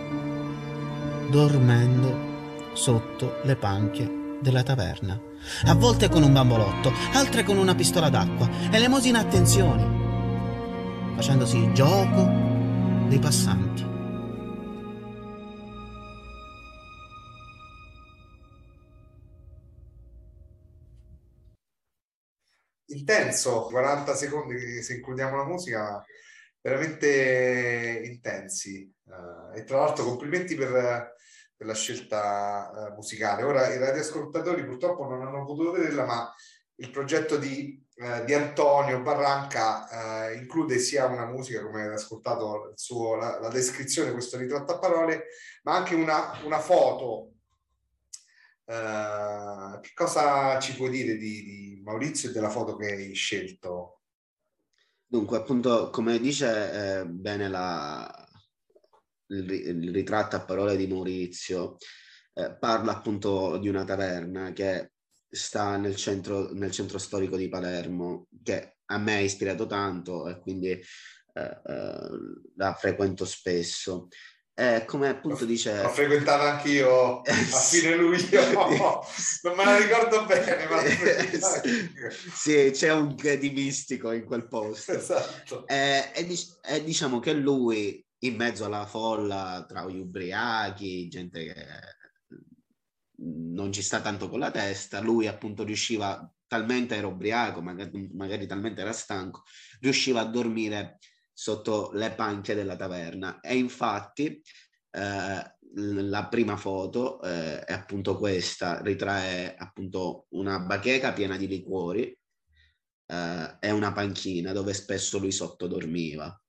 [1.31, 2.15] dormendo
[2.73, 5.19] sotto le panche della taverna,
[5.65, 9.83] a volte con un bambolotto, altre con una pistola d'acqua, elemosina attenzioni,
[11.15, 12.29] facendosi gioco
[13.07, 13.94] dei passanti.
[23.05, 26.03] Intenso, 40 secondi se includiamo la musica,
[26.59, 28.91] veramente intensi.
[29.03, 31.13] Uh, e tra l'altro complimenti per,
[31.55, 33.43] per la scelta uh, musicale.
[33.43, 36.33] Ora i radioascoltatori purtroppo non hanno potuto vederla, ma
[36.77, 43.15] il progetto di, uh, di Antonio Barranca include sia una musica, come avete ascoltato suo,
[43.15, 45.25] la, la, descrizione, questo ritratto a parole,
[45.61, 47.29] ma anche una, una foto
[48.65, 54.01] che cosa ci puoi dire di, di, Maurizio e della foto che hai scelto?
[55.05, 58.27] Dunque, appunto, come dice eh, bene la,
[59.27, 61.77] il, il, ritratto a parole di Maurizio,
[62.33, 64.93] eh, parla appunto di una taverna che
[65.29, 70.39] sta nel centro, nel centro storico di Palermo, che a me ha ispirato tanto e
[70.39, 70.81] quindi eh,
[71.33, 72.09] eh
[72.55, 74.07] la frequento spesso.
[74.57, 75.81] Eh, come appunto dice...
[75.81, 78.41] L'ho frequentata anch'io a fine luglio,
[79.43, 80.81] non me la ricordo bene, ma
[82.33, 84.93] sì, c'è un che di mistico in quel posto.
[84.93, 85.67] Esatto.
[85.67, 91.67] Eh, e, e, diciamo che lui, in mezzo alla folla, tra gli ubriachi, gente che
[93.17, 98.47] non ci sta tanto con la testa, lui appunto riusciva, talmente era ubriaco, magari, magari
[98.47, 99.43] talmente era stanco,
[99.81, 100.99] riusciva a dormire
[101.37, 104.41] sotto le panche della taverna e infatti
[104.91, 112.17] eh, la prima foto eh, è appunto questa, ritrae appunto una bacheca piena di liquori
[113.07, 116.41] eh, e una panchina dove spesso lui sotto dormiva.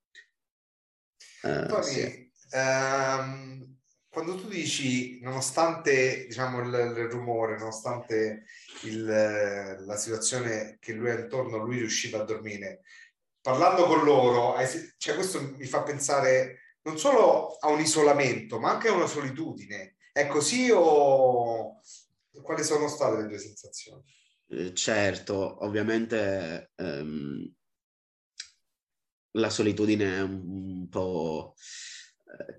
[1.43, 2.31] Eh, Tony, sì.
[2.51, 3.77] ehm,
[4.09, 8.45] quando tu dici, nonostante diciamo, il, il rumore, nonostante
[8.85, 12.83] il, la situazione che lui ha intorno, lui riusciva a dormire,
[13.47, 14.57] parlando con loro,
[14.99, 19.99] cioè questo mi fa pensare non solo a un isolamento, ma anche a una solitudine.
[20.11, 21.81] È così o
[22.43, 24.03] quali sono state le tue sensazioni?
[24.49, 27.55] Eh, certo, ovviamente ehm,
[29.37, 31.55] la solitudine è un po'
[32.25, 32.55] eh,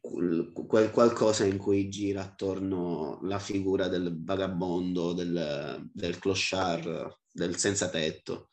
[0.00, 7.90] quel qualcosa in cui gira attorno la figura del vagabondo, del, del clochard, del senza
[7.90, 8.48] tetto.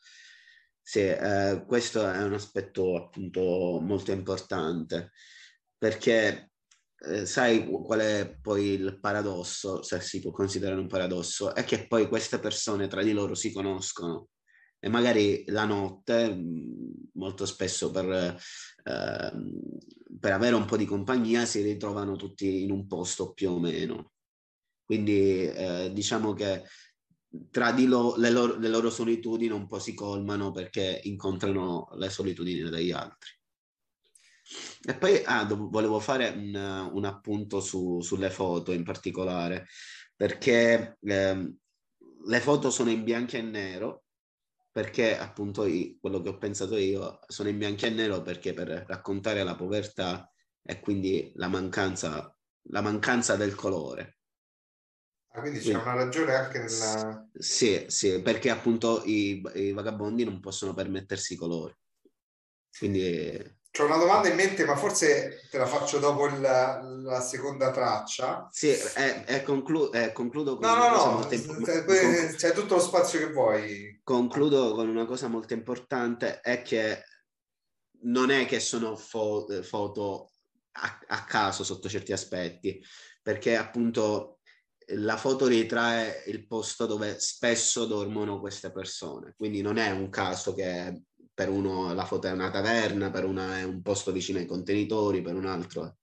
[0.86, 5.12] Sì, eh, questo è un aspetto appunto molto importante
[5.78, 6.50] perché
[6.98, 11.86] eh, sai qual è poi il paradosso, se si può considerare un paradosso, è che
[11.86, 14.28] poi queste persone tra di loro si conoscono
[14.78, 18.36] e magari la notte, mm, molto spesso per,
[18.84, 19.32] eh,
[20.20, 24.12] per avere un po' di compagnia, si ritrovano tutti in un posto più o meno.
[24.84, 26.62] Quindi eh, diciamo che
[27.50, 32.10] tra di loro le, loro le loro solitudini un po' si colmano perché incontrano le
[32.10, 33.30] solitudini degli altri.
[34.86, 39.66] E poi ah, volevo fare un, un appunto su, sulle foto in particolare,
[40.14, 41.54] perché eh,
[42.26, 44.04] le foto sono in bianco e nero,
[44.70, 48.84] perché appunto io, quello che ho pensato io sono in bianco e nero perché per
[48.86, 50.30] raccontare la povertà
[50.62, 52.36] e quindi la mancanza,
[52.70, 54.18] la mancanza del colore.
[55.36, 57.28] Ah, quindi c'è una ragione anche nella...
[57.36, 61.76] Sì, sì, perché appunto i, i vagabondi non possono permettersi i colori.
[62.78, 67.72] Quindi c'ho una domanda in mente, ma forse te la faccio dopo il, la seconda
[67.72, 68.48] traccia.
[68.52, 72.34] Sì, è, è conclu- è concludo con no, no, no, importante.
[72.36, 74.00] C'è tutto lo spazio che vuoi.
[74.04, 77.02] Concludo con una cosa molto importante, è che
[78.02, 80.30] non è che sono fo- foto
[80.70, 82.80] a, a caso sotto certi aspetti,
[83.20, 84.33] perché appunto
[84.88, 90.54] la foto ritrae il posto dove spesso dormono queste persone, quindi non è un caso
[90.54, 94.46] che per uno la foto è una taverna, per una è un posto vicino ai
[94.46, 95.98] contenitori, per un altro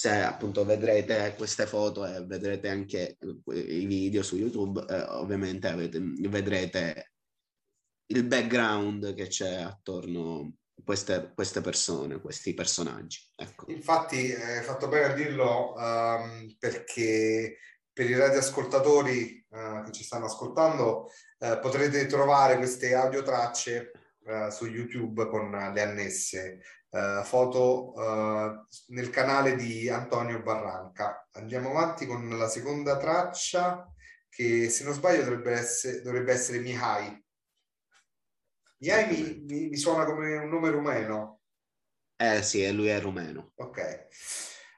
[0.00, 3.18] se appunto vedrete queste foto e vedrete anche
[3.52, 7.12] i video su YouTube, eh, ovviamente avete, vedrete
[8.06, 13.20] il background che c'è attorno queste, queste persone, questi personaggi.
[13.36, 13.70] Ecco.
[13.70, 17.58] Infatti hai fatto bene a dirlo um, perché
[17.92, 23.92] per i radioascoltatori uh, che ci stanno ascoltando uh, potrete trovare queste audio tracce
[24.24, 26.60] uh, su YouTube con le annesse
[26.90, 31.28] uh, foto uh, nel canale di Antonio Barranca.
[31.32, 33.92] Andiamo avanti con la seconda traccia
[34.28, 37.24] che se non sbaglio dovrebbe essere, dovrebbe essere Mihai.
[38.78, 41.40] Mihai mi, mi, mi suona come un nome rumeno.
[42.16, 43.52] Eh sì, lui è rumeno.
[43.56, 44.08] Ok,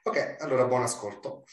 [0.03, 1.43] ok, allora buon ascolto.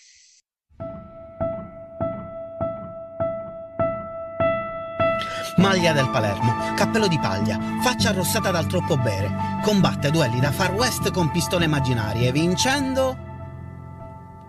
[5.61, 9.31] Maglia del Palermo, cappello di paglia, faccia arrossata dal troppo bere,
[9.63, 13.29] combatte duelli da Far West con pistole immaginarie, vincendo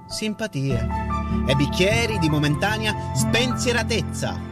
[0.07, 0.87] simpatie
[1.47, 4.49] e bicchieri di momentanea spensieratezza.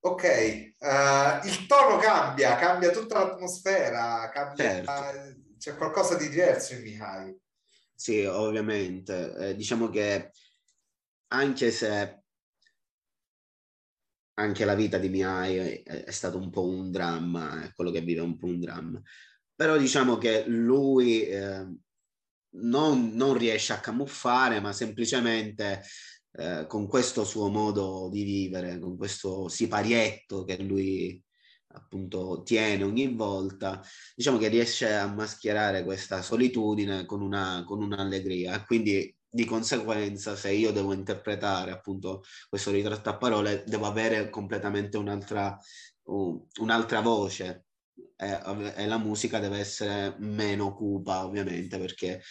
[0.00, 5.40] Ok, uh, il tono cambia, cambia tutta l'atmosfera, cambia, certo.
[5.58, 7.36] c'è qualcosa di diverso in Mihai.
[7.94, 9.34] Sì, ovviamente.
[9.36, 10.30] Eh, diciamo che
[11.28, 12.22] anche se
[14.34, 18.00] anche la vita di Mihai è, è stato un po' un dramma, è quello che
[18.00, 19.00] vive un po' un dramma,
[19.54, 21.66] però diciamo che lui eh,
[22.56, 25.82] non, non riesce a camuffare, ma semplicemente
[26.36, 31.22] eh, con questo suo modo di vivere, con questo siparietto che lui
[31.74, 33.82] appunto tiene ogni volta,
[34.14, 38.64] diciamo che riesce a mascherare questa solitudine con, una, con un'allegria.
[38.64, 44.96] Quindi di conseguenza, se io devo interpretare appunto questo ritratto a parole, devo avere completamente
[44.96, 45.58] un'altra,
[46.04, 47.66] uh, un'altra voce.
[48.16, 48.40] E,
[48.76, 52.22] e, la musica deve essere meno cupa, ovviamente, perché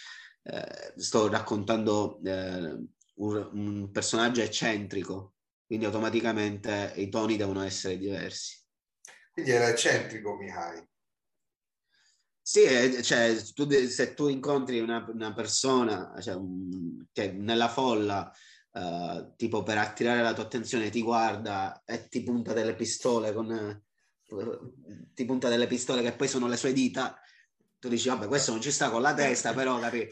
[0.46, 2.78] eh, sto raccontando eh,
[3.16, 5.34] un, un personaggio eccentrico,
[5.66, 8.62] quindi automaticamente i toni devono essere diversi.
[9.32, 10.86] Quindi era eccentrico Mihai.
[12.40, 16.38] Sì, eh, cioè, tu, se tu incontri una, una persona cioè,
[17.10, 18.30] che nella folla,
[18.72, 23.82] uh, tipo per attirare la tua attenzione, ti guarda e ti punta delle pistole con,
[25.14, 27.18] ti punta delle pistole che poi sono le sue dita,
[27.78, 30.06] tu dici, vabbè, questo non ci sta con la testa, però capi?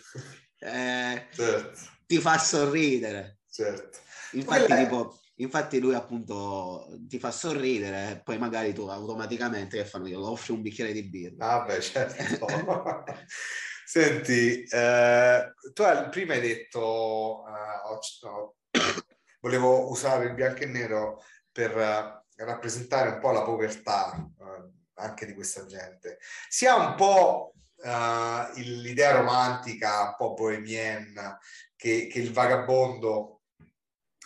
[0.59, 3.39] Eh, certo ti fa sorridere.
[3.49, 4.01] Certo.
[4.33, 10.09] Infatti, tipo, infatti lui appunto ti fa sorridere e poi magari tu automaticamente che fanno?
[10.09, 11.53] Io offri un bicchiere di birra.
[11.53, 12.47] Ah beh, certo.
[13.87, 18.57] Senti, eh, tu prima hai detto, uh, oh,
[19.41, 25.25] volevo usare il bianco e nero per uh, rappresentare un po' la povertà uh, anche
[25.25, 26.19] di questa gente.
[26.49, 27.55] Si ha un po'
[28.55, 31.39] l'idea romantica, un po' bohemienne,
[31.77, 33.43] che, che il vagabondo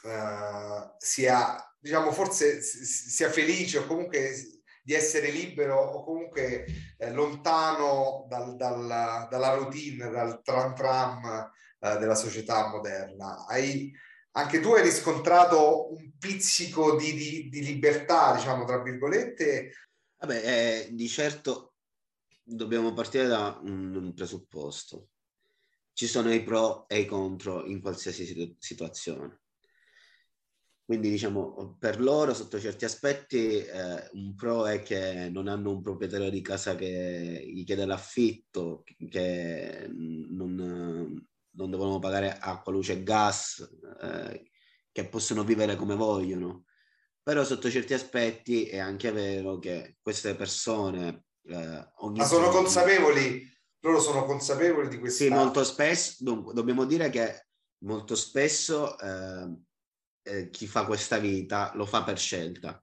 [0.02, 4.34] uh, sia, diciamo, forse sia felice o comunque
[4.82, 6.64] di essere libero o comunque
[6.96, 11.50] eh, lontano dal, dal, dalla routine, dal tram tram
[11.80, 13.46] eh, della società moderna.
[13.46, 13.90] Hai,
[14.32, 19.72] anche tu hai riscontrato un pizzico di, di, di libertà, diciamo, tra virgolette?
[20.18, 21.75] Vabbè, eh, di certo
[22.48, 25.08] dobbiamo partire da un, presupposto
[25.92, 29.40] ci sono i pro e i contro in qualsiasi situ- situazione.
[30.84, 35.82] quindi diciamo per loro sotto certi aspetti eh, un pro è che non hanno un
[35.82, 40.54] proprietario di casa che gli chiede l'affitto, che non,
[41.50, 43.68] non devono pagare acqua, luce e gas,
[44.02, 44.50] eh,
[44.92, 46.66] che possono vivere come vogliono.
[47.22, 51.24] Però sotto certi aspetti è anche vero che queste persone...
[51.48, 53.48] Eh, Ma sono consapevoli,
[53.80, 55.24] loro sono consapevoli di questo.
[55.24, 57.46] Sì, molto spesso, dunque, dobbiamo dire che
[57.84, 59.56] molto spesso eh,
[60.22, 62.80] eh, chi fa questa vita lo fa per scelta.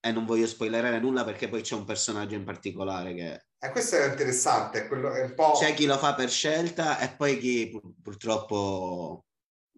[0.00, 3.46] E non voglio spoilerare nulla perché poi c'è un personaggio in particolare che...
[3.58, 5.52] Eh, questo è interessante, quello, è un po'...
[5.52, 9.24] C'è chi lo fa per scelta e poi chi pur, purtroppo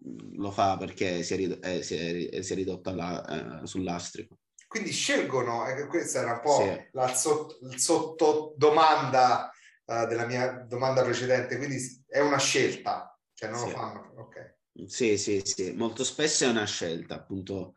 [0.03, 4.37] lo fa perché si è, rid- eh, si è, si è ridotto alla, eh, sull'astrico.
[4.71, 6.87] Quindi scelgono, eh, questa era un po' sì.
[6.93, 9.51] la sotto, sottodomanda
[9.83, 13.65] uh, della mia domanda precedente, quindi è una scelta, cioè non sì.
[13.65, 14.55] lo fanno, ok.
[14.87, 17.73] Sì, sì, sì, molto spesso è una scelta, appunto.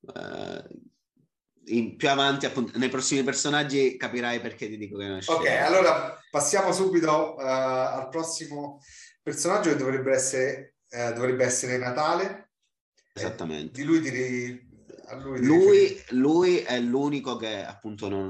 [0.00, 0.64] Uh,
[1.66, 5.42] in, più avanti, appunto, nei prossimi personaggi capirai perché ti dico che è una scelta.
[5.42, 8.80] Ok, allora passiamo subito uh, al prossimo
[9.22, 12.52] personaggio che dovrebbe essere, uh, dovrebbe essere Natale.
[13.12, 13.78] Esattamente.
[13.78, 14.66] Eh, di lui direi...
[15.16, 18.28] Lui, lui, lui, è l'unico che appunto non,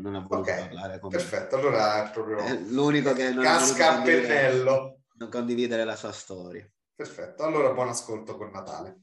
[0.00, 2.38] non ha voluto okay, parlare con Perfetto, allora è proprio...
[2.38, 5.00] È l'unico che non casca a pennello.
[5.14, 6.64] Non condividere la sua storia.
[6.94, 9.02] Perfetto, allora buon ascolto con Natale.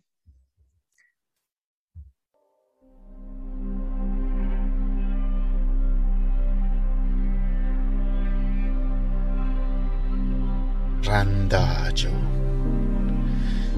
[11.03, 12.11] Randagio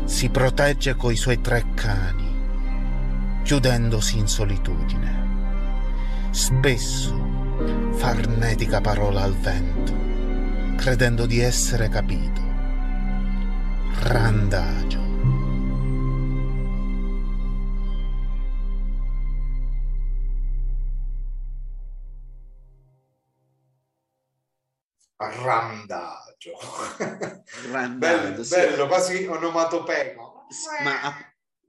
[0.06, 2.28] si protegge coi suoi tre cani,
[3.43, 5.27] chiudendosi in solitudine.
[6.31, 7.27] Spesso
[7.93, 9.93] farnetica parola al vento,
[10.75, 12.47] credendo di essere capito
[14.01, 15.07] randagio.
[25.17, 26.57] Randagio.
[27.71, 28.55] Randagio bello, sì.
[28.55, 30.45] bello, quasi onomatopeico.
[30.83, 31.13] Ma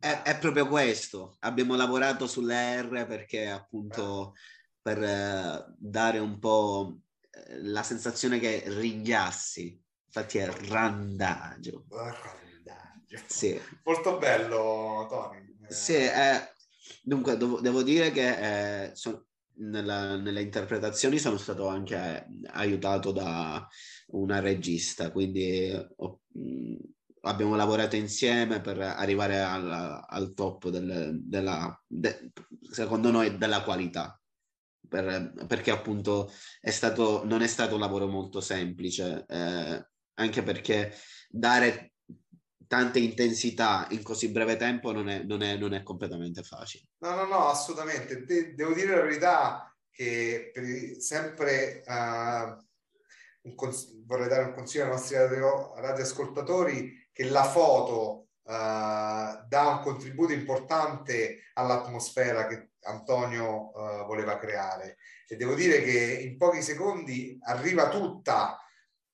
[0.00, 1.36] è, è, proprio questo.
[1.40, 4.34] Abbiamo lavorato sulle R perché appunto
[4.82, 6.98] per eh, dare un po'
[7.30, 9.80] eh, la sensazione che ringhiassi
[10.12, 11.84] Infatti è randagio.
[11.88, 13.24] Randagio.
[13.26, 13.60] Sì.
[13.84, 15.56] Molto bello, Tony.
[15.68, 16.52] Sì, eh,
[17.00, 19.26] dunque devo, devo, dire che eh, so,
[19.58, 23.64] nella, nelle interpretazioni sono stato anche aiutato da
[24.08, 26.76] una regista, quindi ho, mh,
[27.22, 32.30] abbiamo lavorato insieme per arrivare al, al top del, della, de,
[32.70, 34.14] secondo noi, della qualità.
[34.88, 39.24] Per, perché appunto è stato, non è stato un lavoro molto semplice.
[39.28, 40.94] Eh, anche perché
[41.28, 41.92] dare
[42.66, 46.84] tante intensità in così breve tempo non è, non è, non è completamente facile.
[46.98, 48.24] No, no, no, assolutamente.
[48.24, 50.52] De- devo dire la verità che
[50.98, 59.44] sempre uh, cons- vorrei dare un consiglio ai nostri radio- radioascoltatori che la foto uh,
[59.46, 64.96] dà un contributo importante all'atmosfera che Antonio uh, voleva creare
[65.28, 68.56] e devo dire che in pochi secondi arriva tutta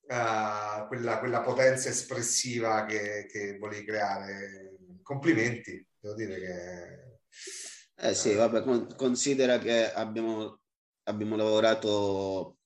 [0.02, 4.76] uh, quella, quella, potenza espressiva che, che volevi creare.
[5.02, 8.08] Complimenti, devo dire che...
[8.08, 10.60] Eh sì, vabbè, con, considera che abbiamo,
[11.04, 12.58] abbiamo lavorato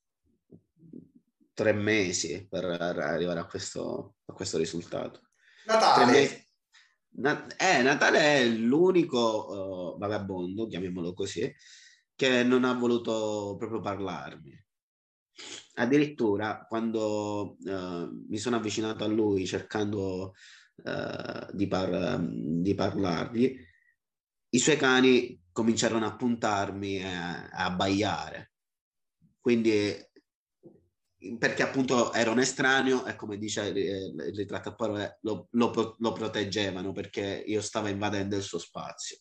[1.55, 5.30] tre mesi per arrivare a questo, a questo risultato.
[5.71, 6.47] Natale.
[7.13, 11.53] Na- eh, Natale è l'unico uh, vagabondo, chiamiamolo così,
[12.15, 14.53] che non ha voluto proprio parlarmi.
[15.75, 20.35] Addirittura quando uh, mi sono avvicinato a lui cercando
[20.85, 23.57] uh, di, par- di, parlargli,
[24.51, 28.53] i suoi cani cominciarono a puntarmi e a abbaiare.
[29.41, 29.97] Quindi
[31.39, 35.97] perché appunto era un estraneo e come dice il, il ritratto a parole lo, lo,
[35.99, 39.19] lo, proteggevano perché io stavo invadendo il suo spazio.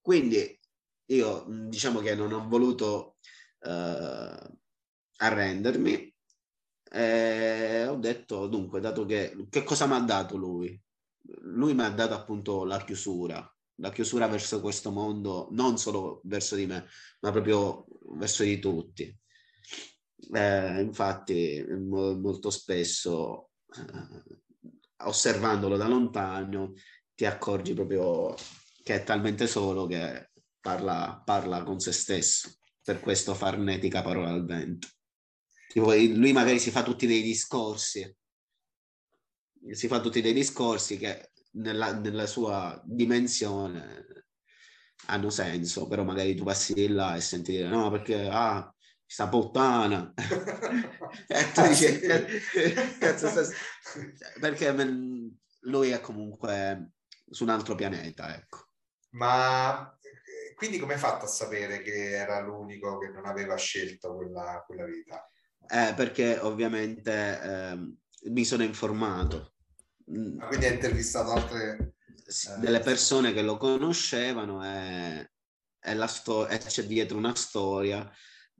[0.00, 0.58] Quindi
[1.06, 3.18] io diciamo che non ho voluto
[3.60, 4.58] uh,
[5.16, 6.14] arrendermi
[6.90, 10.78] e ho detto dunque dato che che cosa mi ha dato lui
[11.42, 16.54] lui mi ha dato appunto la chiusura la chiusura verso questo mondo non solo verso
[16.54, 16.86] di me
[17.20, 19.21] ma proprio verso di tutti
[20.32, 24.40] eh, infatti mo- molto spesso eh,
[25.04, 26.74] osservandolo da lontano
[27.14, 28.34] ti accorgi proprio
[28.82, 32.56] che è talmente solo che parla, parla con se stesso.
[32.82, 34.88] Per questo farnetica parola al vento.
[35.68, 38.16] Tipo, lui magari si fa tutti dei discorsi,
[39.70, 44.26] si fa tutti dei discorsi che nella, nella sua dimensione
[45.06, 48.71] hanno senso, però magari tu passi di là e senti dire no perché ah,
[49.12, 50.12] sta puttana
[51.28, 52.00] e tu dici
[52.98, 53.42] cazzo sta...
[54.40, 54.74] perché
[55.60, 56.92] lui è comunque
[57.28, 58.70] su un altro pianeta ecco
[59.10, 59.94] ma
[60.62, 64.84] quindi come hai fatto a sapere che era l'unico che non aveva scelto quella, quella
[64.84, 65.28] vita?
[65.66, 69.54] Eh, perché ovviamente eh, mi sono informato.
[70.38, 71.94] Ah, quindi hai intervistato altre...
[72.24, 75.32] Eh, delle persone che lo conoscevano e,
[75.80, 78.08] e, la sto- e c'è dietro una storia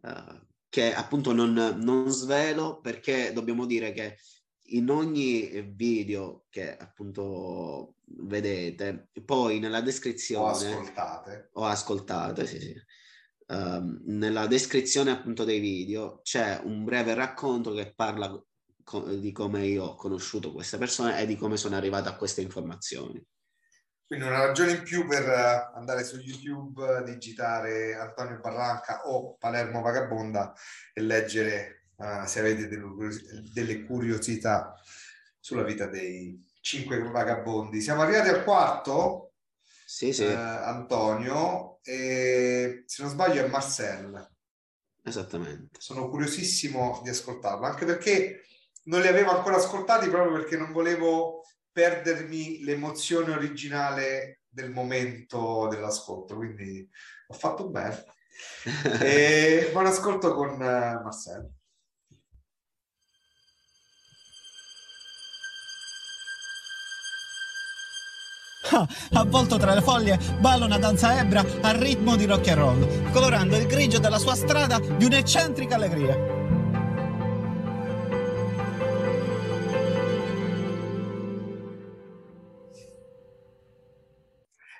[0.03, 4.17] uh, che appunto non, non svelo perché dobbiamo dire che
[4.73, 10.47] in ogni video che appunto vedete, poi nella descrizione...
[10.47, 11.51] O ascoltate.
[11.53, 12.75] O ascoltate, sì, sì.
[13.49, 18.43] Um, nella descrizione appunto dei video c'è un breve racconto che parla
[18.83, 22.41] co- di come io ho conosciuto queste persone e di come sono arrivato a queste
[22.41, 23.23] informazioni.
[24.13, 29.81] Quindi una ragione in più per eh, andare su YouTube, digitare Antonio Barranca o Palermo
[29.81, 30.53] Vagabonda
[30.93, 32.69] e leggere uh, se avete
[33.55, 34.75] delle curiosità
[35.41, 37.81] sulla vita dei cinque vagabondi.
[37.81, 39.33] Siamo arrivati al quarto,
[39.87, 40.25] sì, sì.
[40.25, 44.31] Uh, Antonio, e se non sbaglio è Marcel.
[45.03, 45.81] Esattamente.
[45.81, 48.43] Sono curiosissimo di ascoltarlo, anche perché
[48.85, 56.37] non li avevo ancora ascoltati proprio perché non volevo perdermi l'emozione originale del momento dell'ascolto,
[56.37, 56.89] quindi
[57.27, 58.05] ho fatto bene.
[59.01, 61.53] e buon ascolto con uh, Marcello.
[69.13, 73.57] avvolto tra le foglie, balla una danza ebra al ritmo di rock and roll, colorando
[73.57, 76.42] il grigio della sua strada di un'eccentrica allegria.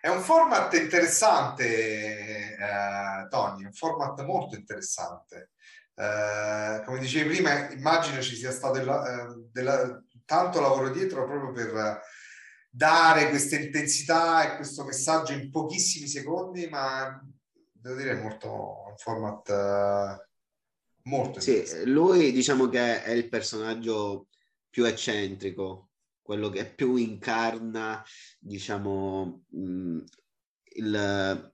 [0.05, 5.51] È un format interessante, eh, Tony, un format molto interessante.
[5.95, 11.53] Eh, come dicevi prima, immagino ci sia stato il, eh, della, tanto lavoro dietro proprio
[11.53, 12.01] per
[12.69, 17.25] dare questa intensità e questo messaggio in pochissimi secondi, ma
[17.71, 24.27] devo dire è molto un format uh, molto sì, lui diciamo che è il personaggio
[24.69, 25.91] più eccentrico,
[26.23, 28.03] quello che più incarna,
[28.39, 29.99] diciamo, mh, mm,
[30.77, 31.53] il,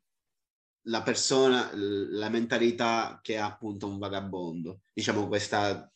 [0.83, 5.91] la persona, la mentalità che ha appunto un vagabondo, diciamo questa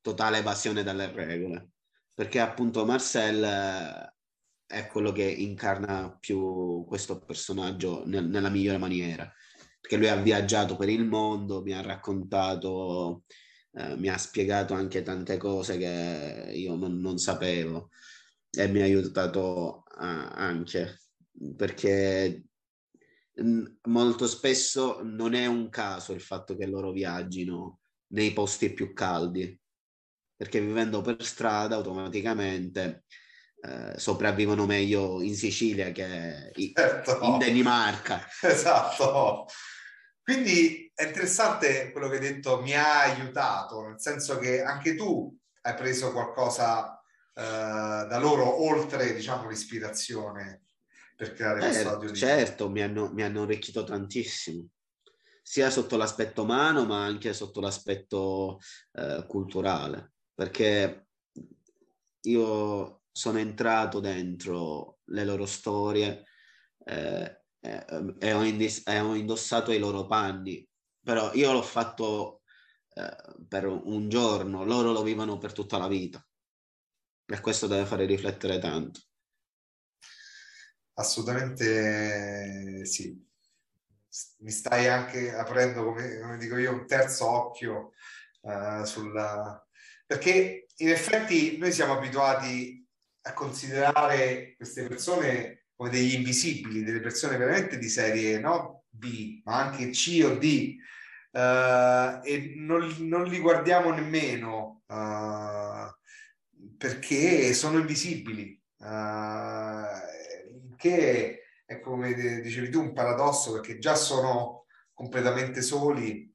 [0.00, 1.70] totale evasione dalle regole,
[2.12, 4.12] perché appunto Marcel
[4.66, 9.30] è quello che incarna più questo personaggio nel, nella migliore maniera,
[9.80, 13.24] perché lui ha viaggiato per il mondo, mi ha raccontato,
[13.72, 17.90] eh, mi ha spiegato anche tante cose che io non, non sapevo
[18.56, 21.00] e mi ha aiutato uh, anche
[21.56, 22.44] perché
[23.84, 27.80] molto spesso non è un caso il fatto che loro viaggino
[28.12, 29.58] nei posti più caldi
[30.36, 33.04] perché vivendo per strada automaticamente
[33.64, 37.18] eh, sopravvivono meglio in Sicilia che certo.
[37.22, 38.26] in Danimarca.
[38.42, 39.46] Esatto.
[40.22, 45.34] Quindi è interessante quello che hai detto, mi ha aiutato, nel senso che anche tu
[45.62, 47.02] hai preso qualcosa
[47.34, 50.64] da loro oltre, diciamo, l'ispirazione
[51.16, 52.12] per creare eh, questo audio.
[52.12, 54.68] Certo, mi hanno, mi hanno arricchito tantissimo,
[55.42, 58.58] sia sotto l'aspetto umano ma anche sotto l'aspetto
[58.92, 61.08] eh, culturale, perché
[62.22, 66.24] io sono entrato dentro le loro storie
[66.84, 67.86] eh, eh,
[68.18, 70.66] e, ho indis- e, ho indossato i loro panni,
[71.02, 72.42] però io l'ho fatto
[72.94, 73.16] eh,
[73.46, 76.24] per un giorno, loro lo vivono per tutta la vita
[77.26, 79.00] e questo deve fare riflettere tanto.
[80.94, 83.22] Assolutamente sì.
[84.38, 87.92] Mi stai anche aprendo, come, come dico io, un terzo occhio
[88.42, 89.66] uh, sulla...
[90.06, 92.86] perché in effetti noi siamo abituati
[93.22, 98.84] a considerare queste persone come degli invisibili, delle persone veramente di serie no?
[98.88, 100.76] B, ma anche C o D,
[101.32, 105.92] uh, e non, non, li guardiamo nemmeno uh,
[106.76, 109.84] perché sono invisibili, uh,
[110.76, 116.32] che è come dicevi tu un paradosso perché già sono completamente soli,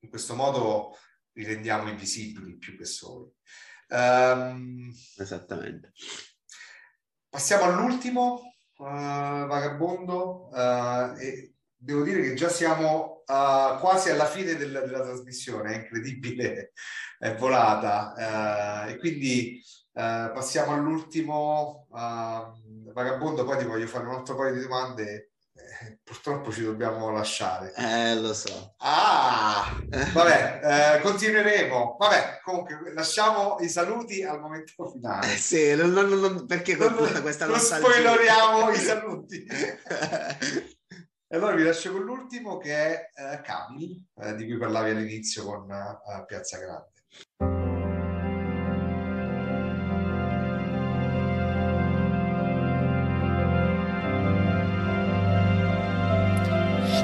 [0.00, 0.96] in questo modo
[1.32, 3.30] li rendiamo invisibili più che soli.
[3.88, 5.92] Um, Esattamente.
[7.28, 14.56] Passiamo all'ultimo uh, vagabondo uh, e devo dire che già siamo uh, quasi alla fine
[14.56, 16.72] del, della trasmissione, è incredibile,
[17.18, 18.86] è volata.
[18.88, 19.62] e quindi
[19.92, 25.30] passiamo all'ultimo, ehm, vagabondo, poi ti voglio fare un altro paio di domande.
[25.82, 27.72] Eh, purtroppo ci dobbiamo lasciare.
[27.76, 28.74] Eh, lo so.
[28.78, 29.78] Ah,
[30.12, 31.96] vabbè, eh, continueremo.
[31.98, 35.32] Vabbè, comunque lasciamo i saluti al momento finale.
[35.32, 39.46] Eh, sì, non, non, non, perché Non, questa non spoileriamo i saluti.
[41.32, 45.44] E allora vi lascio con l'ultimo che è eh, Camil, eh, di cui parlavi all'inizio
[45.44, 46.88] con eh, Piazza Grande.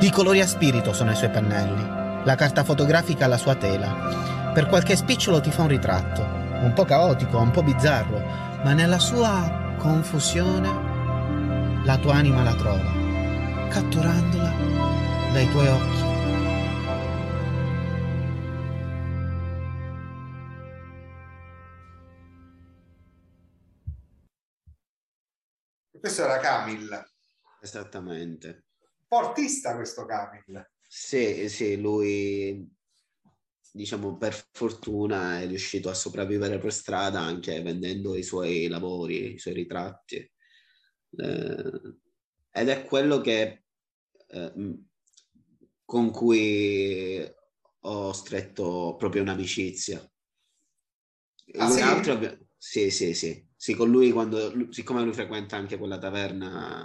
[0.01, 4.51] I colori a spirito sono i suoi pennelli, la carta fotografica la sua tela.
[4.53, 8.19] Per qualche spicciolo ti fa un ritratto, un po' caotico, un po' bizzarro,
[8.65, 12.96] ma nella sua confusione la tua anima la trova,
[13.69, 14.51] catturandola
[15.33, 16.15] dai tuoi occhi.
[25.99, 27.05] Questo era Camil,
[27.61, 28.67] Esattamente.
[29.09, 30.71] portista questo Camil.
[30.81, 32.65] Sì, sì, lui,
[33.73, 39.39] diciamo, per fortuna è riuscito a sopravvivere per strada anche vendendo i suoi lavori, i
[39.39, 40.17] suoi ritratti.
[41.19, 41.97] Eh,
[42.57, 43.65] ed è quello che,
[44.29, 44.53] eh,
[45.85, 47.23] con cui
[47.81, 50.11] ho stretto proprio un'amicizia.
[51.59, 51.81] Ah, sì?
[51.83, 53.47] altro sì, sì, sì.
[53.55, 56.85] Sì, con lui quando, siccome lui frequenta anche quella taverna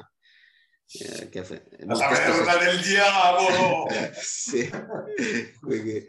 [0.94, 1.40] eh, che
[1.80, 3.88] La molto spesso- taverna del diavolo!
[4.22, 4.70] sì,
[5.62, 6.06] quindi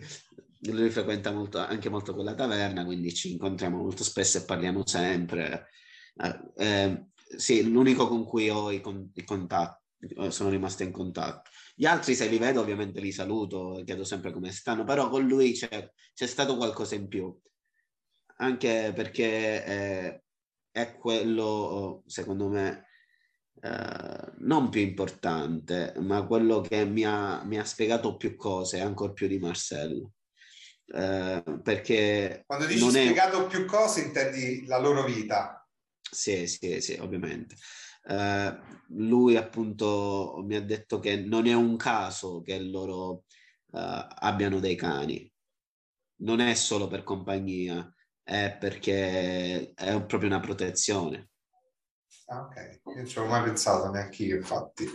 [0.62, 5.68] lui frequenta molto, anche molto quella taverna, quindi ci incontriamo molto spesso e parliamo sempre.
[6.16, 7.06] Eh, eh,
[7.36, 11.50] sì, l'unico con cui ho i, con- i contatti, eh, sono rimasto in contatto.
[11.74, 15.52] Gli altri, se li vedo, ovviamente li saluto, chiedo sempre come stanno, però con lui
[15.52, 17.36] c'è, c'è stato qualcosa in più,
[18.36, 20.22] anche perché eh,
[20.70, 22.86] è quello, secondo me,
[23.60, 29.12] eh, non più importante, ma quello che mi ha, mi ha spiegato più cose, ancora
[29.12, 30.12] più di Marcello.
[30.94, 33.04] Eh, perché Quando dici non è...
[33.04, 35.61] spiegato più cose intendi la loro vita.
[36.14, 37.56] Sì, sì, sì, ovviamente.
[38.04, 38.58] Eh,
[38.88, 43.24] lui appunto mi ha detto che non è un caso che loro
[43.72, 45.30] eh, abbiano dei cani,
[46.16, 47.92] non è solo per compagnia,
[48.22, 51.30] è perché è proprio una protezione.
[52.28, 54.86] Ah, ok, io non ci avevo mai pensato neanche io, infatti.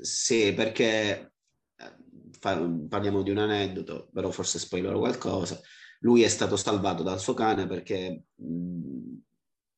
[0.00, 1.32] Sì, perché
[1.76, 1.96] eh,
[2.40, 5.60] parliamo di un aneddoto, però forse spoilerò qualcosa.
[6.00, 9.15] Lui è stato salvato dal suo cane perché mh,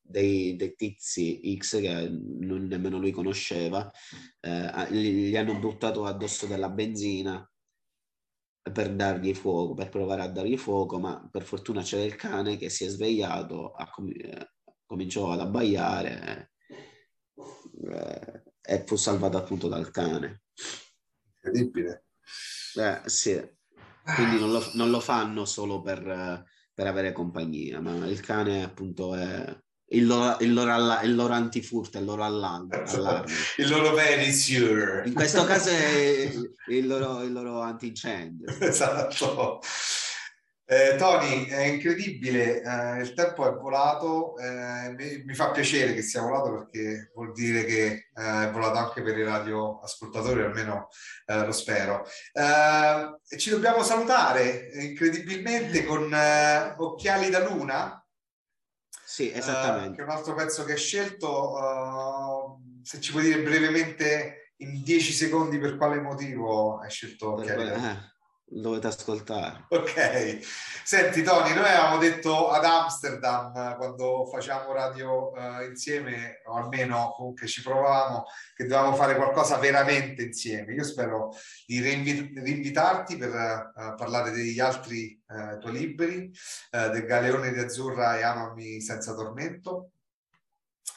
[0.08, 3.90] dei, dei tizi X che non nemmeno lui conosceva
[4.40, 7.48] eh, gli, gli hanno buttato addosso della benzina
[8.72, 12.68] per dargli fuoco, per provare a dargli fuoco, ma per fortuna c'era il cane che
[12.68, 14.52] si è svegliato, ha com- eh,
[14.84, 16.52] cominciò ad abbaiare
[17.90, 20.42] eh, e fu salvato appunto dal cane.
[21.34, 22.06] Incredibile.
[22.74, 23.40] Eh, sì,
[24.14, 26.44] quindi non lo, non lo fanno solo per,
[26.74, 29.58] per avere compagnia, ma il cane appunto è
[29.90, 32.82] il loro, il loro, alla- il loro antifurto, il loro allarme.
[32.84, 33.32] allarme.
[33.56, 35.02] Il loro venisure.
[35.06, 36.30] In questo caso è
[36.68, 38.46] il loro, il loro antincendio.
[38.60, 39.60] Esatto.
[40.70, 46.02] Eh, Tony, è incredibile, eh, il tempo è volato, eh, mi, mi fa piacere che
[46.02, 50.88] sia volato perché vuol dire che eh, è volato anche per i radioascoltatori, almeno
[51.24, 52.04] eh, lo spero.
[52.34, 56.12] Eh, ci dobbiamo salutare incredibilmente con
[56.76, 58.06] Occhiali da Luna,
[59.08, 60.02] Sì, eh, che esattamente.
[60.02, 61.56] è un altro pezzo che hai scelto.
[61.56, 67.58] eh, se ci puoi dire brevemente in 10 secondi per quale motivo hai scelto Per
[67.58, 67.98] Occhiali
[68.50, 69.66] dovete ascoltare.
[69.68, 70.40] Ok,
[70.84, 77.12] senti Tony, noi avevamo detto ad Amsterdam eh, quando facciamo radio eh, insieme, o almeno
[77.16, 78.24] comunque ci provavamo,
[78.54, 80.72] che dovevamo fare qualcosa veramente insieme.
[80.74, 81.30] Io spero
[81.66, 86.30] di rinvi- rinvitarti per eh, parlare degli altri eh, tuoi libri,
[86.70, 89.90] eh, del Galeone di Azzurra e Amami senza tormento.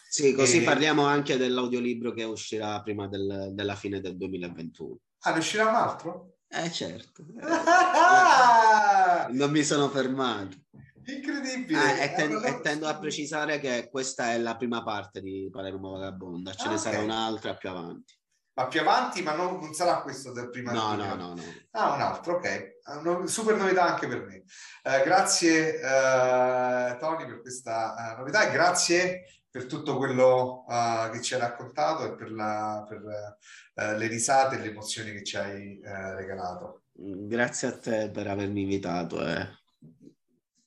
[0.08, 4.98] Sì, così E- parliamo anche dell'audiolibro che uscirà prima del- della fine del 2021.
[5.22, 6.36] Ah, ne uscirà un altro?
[6.54, 10.58] Eh certo, Eh, Ah, non mi sono fermato.
[11.06, 11.80] incredibile!
[11.80, 15.50] Ah, e, ten- Allora, e tendo a precisare che questa è la prima parte di
[15.52, 16.82] Palermo Vagabonda, ce Ah, ne ok.
[16.82, 18.20] sarà un'altra più avanti.
[18.54, 21.44] Ma più avanti, ma non, non sarà questo del primo No, no, no, no.
[21.72, 22.70] Ah, un altro, ok.
[23.02, 24.44] Una super novità anche per me.
[24.84, 29.22] Eh, grazie eh, Tony per questa eh, novità e grazie
[29.52, 33.38] per tutto quello eh, che ci hai raccontato e per, la- per,
[33.76, 36.84] eh, le risate e le emozioni che ci hai eh, regalato.
[36.94, 39.60] Grazie a te per avermi invitato e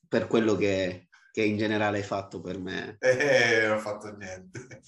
[0.07, 2.99] per quello che, che in generale hai fatto per me.
[3.01, 4.61] E non ho fatto niente.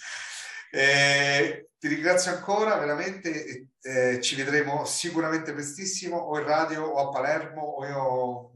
[0.68, 3.68] Eh, ti ringrazio ancora, veramente.
[3.80, 8.52] Eh, ci vedremo sicuramente prestissimo o in radio o a Palermo o io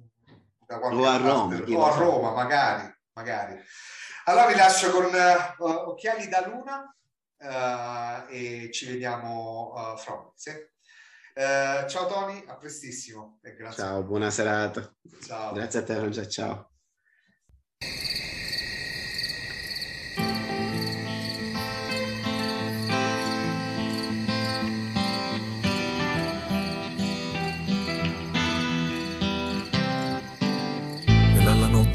[0.67, 3.59] o a Roma, o a Roma magari, magari.
[4.31, 6.97] Allora vi lascio con uh, occhiali da luna
[7.39, 10.75] uh, e ci vediamo uh, fra un mese.
[11.89, 13.41] ciao Tony, a prestissimo.
[13.75, 14.89] Ciao, buona serata.
[15.27, 15.53] Ciao.
[15.53, 16.71] Grazie a te, Francia, ciao.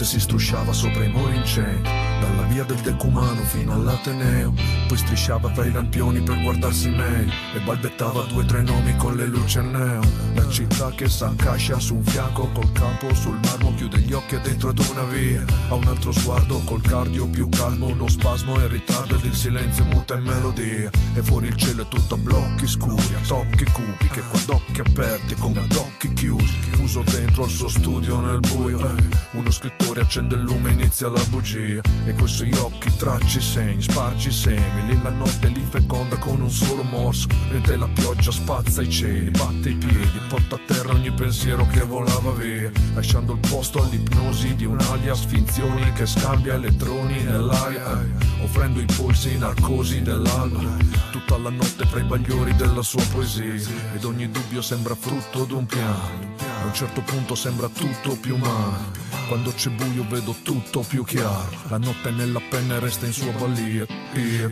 [0.05, 4.53] si strusciava sopra i muri in centro Dalla via del decumano fino all'Ateneo
[4.87, 9.15] Poi strisciava fra i lampioni per guardarsi meglio E balbettava due o tre nomi con
[9.15, 10.01] le luci a neo
[10.33, 14.69] La città che s'accascia su un fianco col capo sul marmo Chiude gli occhi dentro
[14.69, 15.43] ad una via.
[15.69, 19.83] Ha un altro sguardo col cardio più calmo Uno spasmo e ritardo ed il silenzio
[19.85, 20.89] muta in melodia.
[21.13, 24.79] E fuori il cielo è tutto a blocchi scuri A tocchi cupi che qua occhi
[24.79, 28.95] aperti come ad occhi chiusi Chiuso dentro al suo studio nel buio.
[29.31, 34.31] Uno scrittore accende il lume inizia la bugia E coi suoi occhi tracci segni, spargi
[34.31, 38.89] semi Lì la notte li feconda con un solo morso Mentre la pioggia spazza i
[38.89, 43.81] cieli, batte i piedi Porta a terra ogni pensiero che volava via Lasciando il posto
[43.81, 48.05] all'ipnosi di un alias Finzioni che scambia elettroni nell'aria
[48.43, 50.77] Offrendo i polsi narcosi dell'alba
[51.09, 55.65] Tutta la notte fra i bagliori della sua poesia Ed ogni dubbio sembra frutto d'un
[55.65, 58.91] piano A un certo punto sembra tutto più umano
[59.27, 61.49] quando c'è buio vedo tutto più chiaro.
[61.69, 63.85] La notte nella penna resta in sua balia.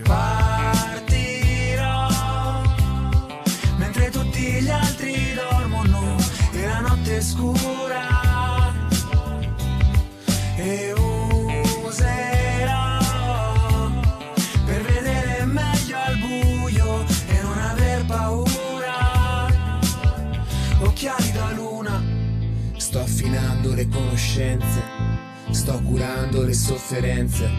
[0.04, 1.42] Partirò
[3.78, 6.18] mentre tutti gli altri dormono
[6.52, 7.93] e la notte è scura.
[23.84, 24.82] Le conoscenze,
[25.52, 27.50] sto curando le sofferenze,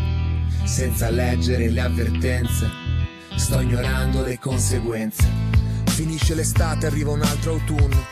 [0.64, 2.66] senza leggere le avvertenze,
[3.36, 5.22] sto ignorando le conseguenze.
[5.84, 8.04] Finisce l'estate, arriva un altro autunno,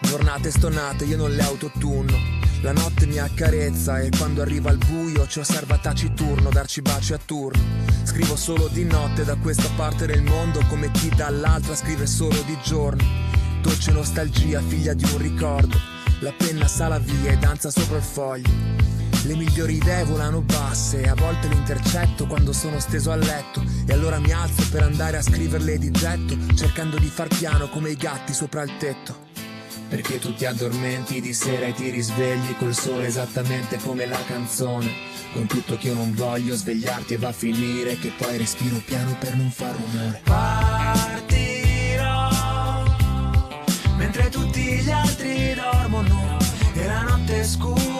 [0.00, 2.36] giornate stonate, io non le autotunno.
[2.62, 7.20] La notte mi accarezza e quando arriva il buio ci osserva taciturno darci baci a
[7.24, 7.62] turno.
[8.02, 12.56] Scrivo solo di notte da questa parte del mondo come chi dall'altra scrive solo di
[12.64, 13.04] giorno.
[13.62, 18.50] Dolce nostalgia, figlia di un ricordo la penna sala via e danza sopra il foglio.
[19.24, 23.92] Le migliori idee volano basse a volte le intercetto quando sono steso a letto e
[23.92, 27.96] allora mi alzo per andare a scriverle di getto, cercando di far piano come i
[27.96, 29.26] gatti sopra il tetto.
[29.88, 34.90] Perché tu ti addormenti di sera e ti risvegli col sole esattamente come la canzone.
[35.32, 39.16] Con tutto che io non voglio svegliarti e va a finire che poi respiro piano
[39.18, 40.20] per non far rumore.
[40.24, 41.47] Partirò
[43.98, 46.38] mentre tutti gli altri dormono
[46.72, 47.97] e la notte scura